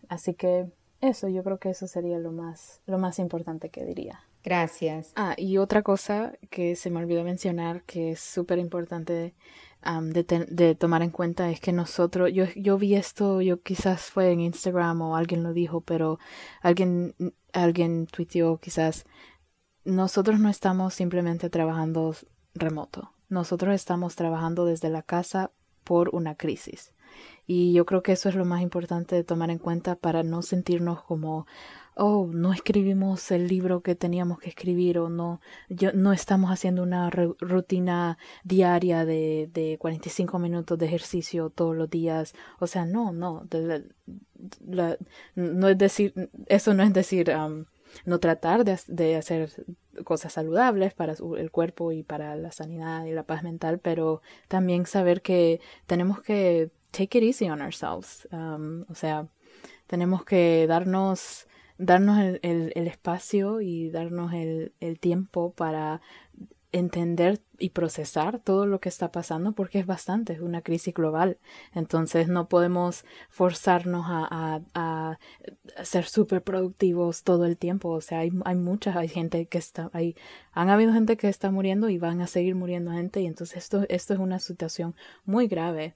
así 0.08 0.34
que 0.34 0.70
eso, 1.00 1.28
yo 1.28 1.42
creo 1.42 1.58
que 1.58 1.70
eso 1.70 1.86
sería 1.86 2.18
lo 2.18 2.30
más, 2.30 2.82
lo 2.86 2.98
más 2.98 3.18
importante 3.18 3.70
que 3.70 3.84
diría. 3.84 4.20
Gracias. 4.42 5.12
Ah, 5.16 5.34
y 5.36 5.58
otra 5.58 5.82
cosa 5.82 6.32
que 6.50 6.76
se 6.76 6.90
me 6.90 6.98
olvidó 6.98 7.24
mencionar, 7.24 7.82
que 7.82 8.12
es 8.12 8.20
súper 8.20 8.58
importante 8.58 9.34
de, 9.82 10.46
de, 10.48 10.74
tomar 10.74 11.02
en 11.02 11.10
cuenta, 11.10 11.50
es 11.50 11.60
que 11.60 11.72
nosotros, 11.72 12.30
yo, 12.32 12.44
yo 12.56 12.78
vi 12.78 12.94
esto, 12.94 13.40
yo 13.40 13.62
quizás 13.62 14.02
fue 14.02 14.30
en 14.30 14.40
Instagram 14.40 15.00
o 15.02 15.16
alguien 15.16 15.42
lo 15.42 15.52
dijo, 15.52 15.80
pero 15.80 16.18
alguien, 16.60 17.14
alguien 17.52 18.06
tuiteó 18.06 18.58
quizás, 18.58 19.06
nosotros 19.84 20.38
no 20.38 20.48
estamos 20.48 20.94
simplemente 20.94 21.50
trabajando 21.50 22.14
remoto, 22.54 23.12
nosotros 23.28 23.74
estamos 23.74 24.16
trabajando 24.16 24.66
desde 24.66 24.90
la 24.90 25.02
casa 25.02 25.50
por 25.84 26.14
una 26.14 26.34
crisis. 26.34 26.92
Y 27.46 27.72
yo 27.72 27.84
creo 27.86 28.02
que 28.02 28.12
eso 28.12 28.28
es 28.28 28.36
lo 28.36 28.44
más 28.44 28.62
importante 28.62 29.16
de 29.16 29.24
tomar 29.24 29.50
en 29.50 29.58
cuenta 29.58 29.96
para 29.96 30.22
no 30.22 30.42
sentirnos 30.42 31.02
como, 31.02 31.46
oh, 32.00 32.26
no 32.32 32.52
escribimos 32.52 33.30
el 33.30 33.46
libro 33.46 33.82
que 33.82 33.94
teníamos 33.94 34.38
que 34.38 34.48
escribir 34.48 34.98
o 34.98 35.10
no, 35.10 35.40
yo, 35.68 35.92
no 35.92 36.12
estamos 36.12 36.50
haciendo 36.50 36.82
una 36.82 37.10
rutina 37.10 38.16
diaria 38.42 39.04
de, 39.04 39.50
de 39.52 39.76
45 39.78 40.38
minutos 40.38 40.78
de 40.78 40.86
ejercicio 40.86 41.50
todos 41.50 41.76
los 41.76 41.90
días. 41.90 42.34
O 42.58 42.66
sea, 42.66 42.86
no, 42.86 43.12
no, 43.12 43.46
no 45.34 45.68
es 45.68 45.78
decir, 45.78 46.30
eso 46.46 46.74
no 46.74 46.82
es 46.82 46.92
decir, 46.92 47.30
no 48.04 48.18
tratar 48.18 48.64
de, 48.64 48.78
de, 48.88 49.16
hacer 49.16 49.50
cosas 50.04 50.32
saludables 50.32 50.94
para 50.94 51.14
el 51.36 51.50
cuerpo 51.50 51.92
y 51.92 52.02
para 52.02 52.34
la 52.36 52.50
sanidad 52.50 53.04
y 53.04 53.12
la 53.12 53.24
paz 53.24 53.42
mental, 53.42 53.78
pero 53.78 54.22
también 54.48 54.86
saber 54.86 55.20
que 55.20 55.60
tenemos 55.86 56.22
que 56.22 56.70
take 56.90 57.18
it 57.18 57.24
easy 57.24 57.50
on 57.50 57.60
ourselves. 57.60 58.26
Um, 58.32 58.84
o 58.88 58.94
sea, 58.94 59.28
tenemos 59.86 60.24
que 60.24 60.66
darnos, 60.68 61.46
darnos 61.80 62.18
el, 62.18 62.40
el, 62.42 62.72
el 62.76 62.86
espacio 62.86 63.60
y 63.60 63.90
darnos 63.90 64.32
el, 64.34 64.72
el 64.80 65.00
tiempo 65.00 65.52
para 65.52 66.00
entender 66.72 67.40
y 67.60 67.70
procesar 67.70 68.40
todo 68.40 68.66
lo 68.66 68.80
que 68.80 68.88
está 68.88 69.12
pasando 69.12 69.52
porque 69.52 69.78
es 69.78 69.86
bastante, 69.86 70.32
es 70.32 70.40
una 70.40 70.62
crisis 70.62 70.94
global. 70.94 71.38
Entonces 71.74 72.28
no 72.28 72.48
podemos 72.48 73.04
forzarnos 73.28 74.06
a, 74.08 74.62
a, 74.74 75.18
ser 75.84 76.06
súper 76.06 76.42
productivos 76.42 77.22
todo 77.22 77.44
el 77.44 77.56
tiempo. 77.56 77.90
O 77.90 78.00
sea, 78.00 78.20
hay, 78.20 78.32
hay 78.44 78.56
mucha, 78.56 78.98
hay 78.98 79.08
gente 79.08 79.46
que 79.46 79.58
está, 79.58 79.90
hay, 79.92 80.16
han 80.52 80.70
habido 80.70 80.92
gente 80.92 81.16
que 81.16 81.28
está 81.28 81.50
muriendo 81.50 81.88
y 81.90 81.98
van 81.98 82.20
a 82.20 82.26
seguir 82.26 82.54
muriendo 82.54 82.90
gente 82.92 83.20
y 83.20 83.26
entonces 83.26 83.58
esto, 83.58 83.84
esto 83.88 84.14
es 84.14 84.20
una 84.20 84.38
situación 84.38 84.96
muy 85.24 85.46
grave 85.46 85.94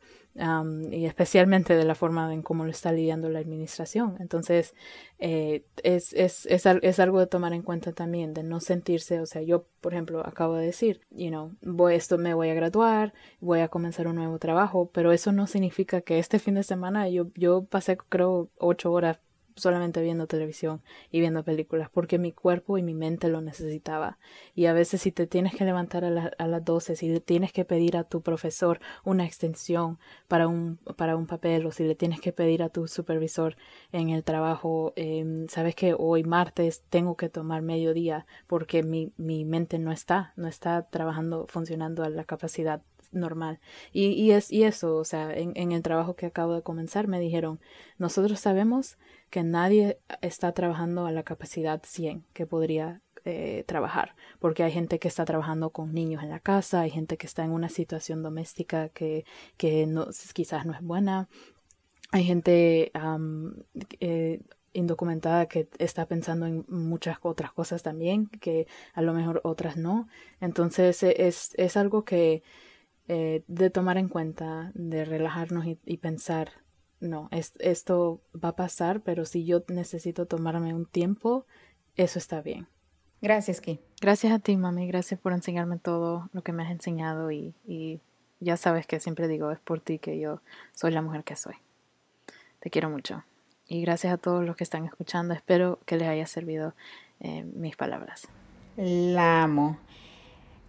y 0.90 1.05
especialmente 1.07 1.77
de 1.77 1.85
la 1.85 1.94
forma 1.94 2.33
en 2.35 2.42
cómo 2.42 2.64
lo 2.64 2.70
está 2.70 2.90
lidiando 2.90 3.29
la 3.29 3.38
administración. 3.38 4.16
Entonces, 4.18 4.74
eh, 5.20 5.64
es, 5.83 6.12
es, 6.12 6.46
es, 6.46 6.66
es, 6.66 6.98
algo 6.98 7.20
de 7.20 7.29
tomar 7.29 7.53
en 7.53 7.62
cuenta 7.62 7.92
también, 7.92 8.35
de 8.35 8.42
no 8.42 8.59
sentirse, 8.59 9.20
o 9.20 9.27
sea, 9.27 9.42
yo, 9.42 9.66
por 9.81 9.92
ejemplo, 9.92 10.27
acabo 10.27 10.55
de 10.55 10.66
decir, 10.66 11.03
you 11.11 11.29
know, 11.29 11.54
voy, 11.62 11.95
esto 11.95 12.19
me 12.19 12.35
voy 12.35 12.51
a 12.51 12.55
graduar, 12.55 13.14
voy 13.40 13.61
a 13.61 13.69
comenzar 13.69 14.07
un 14.07 14.17
nuevo 14.17 14.38
trabajo, 14.38 14.90
pero 14.93 15.12
eso 15.12 15.33
no 15.33 15.47
significa 15.47 16.01
que 16.01 16.19
este 16.19 16.38
fin 16.38 16.55
de 16.55 16.62
semana 16.62 17.09
yo, 17.09 17.29
yo 17.35 17.64
pasé, 17.64 17.97
creo, 17.97 18.51
ocho 18.59 18.93
horas 18.93 19.19
solamente 19.57 20.03
viendo 20.03 20.27
televisión 20.27 20.83
y 21.11 21.21
viendo 21.21 21.45
películas 21.45 21.88
porque 21.90 22.19
mi 22.19 22.33
cuerpo 22.33 22.79
y 22.79 22.83
mi 22.83 22.95
mente 22.95 23.29
lo 23.29 23.40
necesitaba. 23.40 24.19
Y 24.55 24.67
a 24.67 24.73
veces 24.73 25.03
si 25.03 25.12
te 25.12 25.27
tienes 25.27 25.55
que 25.55 25.64
levantar 25.64 26.05
a, 26.05 26.33
a 26.38 26.47
las 26.47 26.64
12, 26.64 26.97
si 26.97 27.09
le 27.09 27.21
tienes 27.21 27.53
que 27.53 27.64
pedir 27.64 27.97
a 27.97 28.05
tu 28.05 28.21
profesor 28.21 28.81
una 29.05 29.25
extensión 29.25 29.99
para 30.29 30.49
un, 30.49 30.79
para 30.97 31.17
un 31.17 31.27
papel 31.27 31.67
o 31.67 31.73
si 31.73 31.85
le 31.85 31.95
tienes 31.95 32.21
que 32.21 32.33
pedir 32.33 32.62
a 32.62 32.69
tu 32.69 32.88
supervisor 32.88 33.57
en 33.93 34.11
el 34.11 34.25
trabajo, 34.25 34.93
eh, 34.97 35.47
sabes 35.49 35.75
que 35.75 35.95
hoy 35.97 36.25
martes 36.25 36.83
tengo 36.90 37.17
que 37.17 37.29
tomar 37.29 37.62
mediodía 37.62 38.27
porque 38.47 38.83
mi, 38.83 39.12
mi 39.17 39.45
mente 39.45 39.79
no 39.79 39.93
está, 39.93 40.33
no 40.37 40.49
está 40.49 40.83
trabajando, 40.88 41.47
funcionando 41.49 42.03
a 42.03 42.09
la 42.09 42.25
capacidad 42.25 42.83
normal. 43.14 43.61
Y, 43.92 44.09
y, 44.09 44.33
es, 44.33 44.53
y 44.53 44.64
eso, 44.64 44.96
o 44.96 45.05
sea, 45.05 45.33
en, 45.35 45.72
el 45.72 45.83
trabajo 45.83 46.14
que 46.14 46.27
acabo 46.27 46.55
de 46.55 46.62
comenzar 46.62 47.09
me 47.09 47.20
dijeron, 47.20 47.61
nosotros 47.98 48.40
sabemos 48.40 48.98
que 49.31 49.42
nadie 49.42 49.98
está 50.20 50.53
trabajando 50.53 51.07
a 51.07 51.12
la 51.12 51.22
capacidad 51.22 51.83
100 51.85 52.24
que 52.33 52.46
podría 52.46 53.00
eh, 53.24 53.64
trabajar, 53.66 54.14
porque 54.38 54.62
hay 54.62 54.72
gente 54.72 54.98
que 54.98 55.09
está 55.09 55.24
trabajando 55.24 55.70
con 55.70 55.94
niños 55.94 56.22
en 56.22 56.31
la 56.31 56.40
casa, 56.40 56.83
hay 56.83 56.90
gente 56.90 57.16
que 57.16 57.27
está 57.27 57.44
en 57.44 57.53
una 57.53 57.68
situación 57.68 58.22
doméstica 58.22 58.90
que, 58.90 59.24
que 59.57 59.87
no, 59.87 60.09
quizás 60.35 60.66
no 60.66 60.74
es 60.74 60.83
buena, 60.83 61.29
hay 62.12 62.24
gente 62.24 62.92
eh, 64.00 64.40
indocumentada 64.74 65.46
que 65.46 65.68
está 65.79 66.07
pensando 66.07 66.46
en 66.46 66.64
muchas 66.68 67.18
otras 67.22 67.53
cosas 67.53 67.83
también, 67.83 68.27
que 68.27 68.66
a 68.92 69.00
lo 69.00 69.14
mejor 69.14 69.40
otras 69.44 69.77
no. 69.77 70.09
Entonces 70.40 71.03
e, 71.03 71.27
es, 71.27 71.55
es 71.57 71.77
algo 71.77 72.05
que 72.05 72.42
eh, 73.09 73.45
de 73.47 73.71
tomar 73.71 73.99
en 73.99 74.09
cuenta, 74.09 74.73
de 74.75 75.05
relajarnos 75.05 75.67
y, 75.67 75.97
pensar, 75.99 76.51
no, 77.01 77.29
esto 77.31 78.23
va 78.33 78.51
a 78.51 78.57
pasar, 78.57 79.03
pero 79.03 79.25
si 79.25 79.45
yo 79.45 79.62
necesito 79.69 80.27
tomarme 80.27 80.75
un 80.75 80.87
tiempo, 80.87 81.47
eso 81.97 82.19
está 82.19 82.40
bien. 82.40 82.67
Gracias, 83.21 83.61
Ki. 83.61 83.81
Gracias 84.01 84.33
a 84.33 84.38
ti, 84.38 84.57
mami. 84.57 84.87
Gracias 84.87 85.19
por 85.19 85.33
enseñarme 85.33 85.79
todo 85.79 86.29
lo 86.33 86.43
que 86.43 86.53
me 86.53 86.62
has 86.62 86.71
enseñado 86.71 87.31
y, 87.31 87.55
y 87.67 88.01
ya 88.40 88.57
sabes 88.57 88.87
que 88.87 89.01
siempre 89.01 89.29
digo, 89.29 89.51
es 89.51 89.61
por 89.61 89.81
ti 89.81 89.99
que 89.99 90.19
yo 90.19 90.40
soy 90.75 90.93
la 90.93 91.03
mujer 91.03 91.25
que 91.25 91.37
soy. 91.37 91.55
Te 92.61 92.71
quiero 92.71 92.90
mucho. 92.90 93.25
Y 93.67 93.81
gracias 93.83 94.12
a 94.12 94.19
todos 94.19 94.45
los 94.45 94.57
que 94.57 94.64
están 94.64 94.85
escuchando. 94.85 95.35
Espero 95.35 95.79
que 95.87 95.97
les 95.97 96.09
haya 96.09 96.27
servido 96.27 96.75
eh, 97.21 97.45
mis 97.45 97.77
palabras. 97.77 98.29
La 98.77 99.43
amo. 99.43 99.79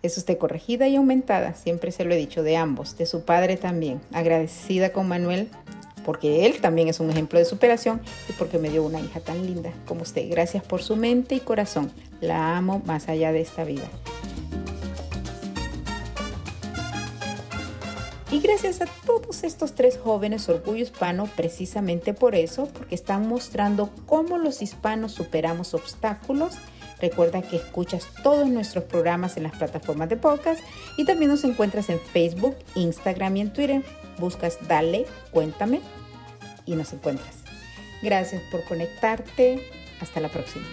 Es 0.05 0.19
usted 0.19 0.37
corregida 0.37 0.87
y 0.87 0.97
aumentada, 0.97 1.55
siempre 1.55 1.91
se 1.91 2.05
lo 2.05 2.13
he 2.13 2.17
dicho, 2.17 2.43
de 2.43 2.57
ambos, 2.57 2.95
de 2.95 3.07
su 3.07 3.25
padre 3.25 3.57
también. 3.57 4.01
Agradecida 4.13 4.91
con 4.91 5.07
Manuel 5.07 5.49
porque 6.05 6.45
él 6.45 6.61
también 6.61 6.87
es 6.87 6.99
un 6.99 7.09
ejemplo 7.09 7.39
de 7.39 7.45
superación 7.45 7.99
y 8.29 8.33
porque 8.33 8.59
me 8.59 8.69
dio 8.69 8.83
una 8.83 8.99
hija 8.99 9.19
tan 9.19 9.43
linda 9.43 9.73
como 9.87 10.03
usted. 10.03 10.29
Gracias 10.29 10.63
por 10.63 10.83
su 10.83 10.95
mente 10.95 11.33
y 11.33 11.39
corazón. 11.39 11.91
La 12.21 12.55
amo 12.55 12.83
más 12.85 13.09
allá 13.09 13.31
de 13.31 13.41
esta 13.41 13.63
vida. 13.63 13.89
Y 18.31 18.41
gracias 18.41 18.81
a 18.81 18.85
todos 19.07 19.43
estos 19.43 19.73
tres 19.73 19.97
jóvenes 19.97 20.47
orgullo 20.49 20.83
hispano, 20.83 21.27
precisamente 21.35 22.13
por 22.13 22.35
eso, 22.35 22.67
porque 22.67 22.93
están 22.93 23.27
mostrando 23.27 23.89
cómo 24.05 24.37
los 24.37 24.61
hispanos 24.61 25.13
superamos 25.13 25.73
obstáculos 25.73 26.55
Recuerda 27.01 27.41
que 27.41 27.57
escuchas 27.57 28.07
todos 28.23 28.47
nuestros 28.47 28.85
programas 28.85 29.37
en 29.37 29.43
las 29.43 29.55
plataformas 29.55 30.09
de 30.09 30.17
podcast 30.17 30.61
y 30.97 31.05
también 31.05 31.31
nos 31.31 31.43
encuentras 31.43 31.89
en 31.89 31.99
Facebook, 31.99 32.55
Instagram 32.75 33.37
y 33.37 33.41
en 33.41 33.53
Twitter. 33.53 33.83
Buscas 34.17 34.57
Dale, 34.67 35.05
cuéntame 35.31 35.81
y 36.65 36.75
nos 36.75 36.93
encuentras. 36.93 37.35
Gracias 38.01 38.41
por 38.51 38.63
conectarte. 38.63 39.69
Hasta 40.01 40.19
la 40.19 40.29
próxima. 40.29 40.65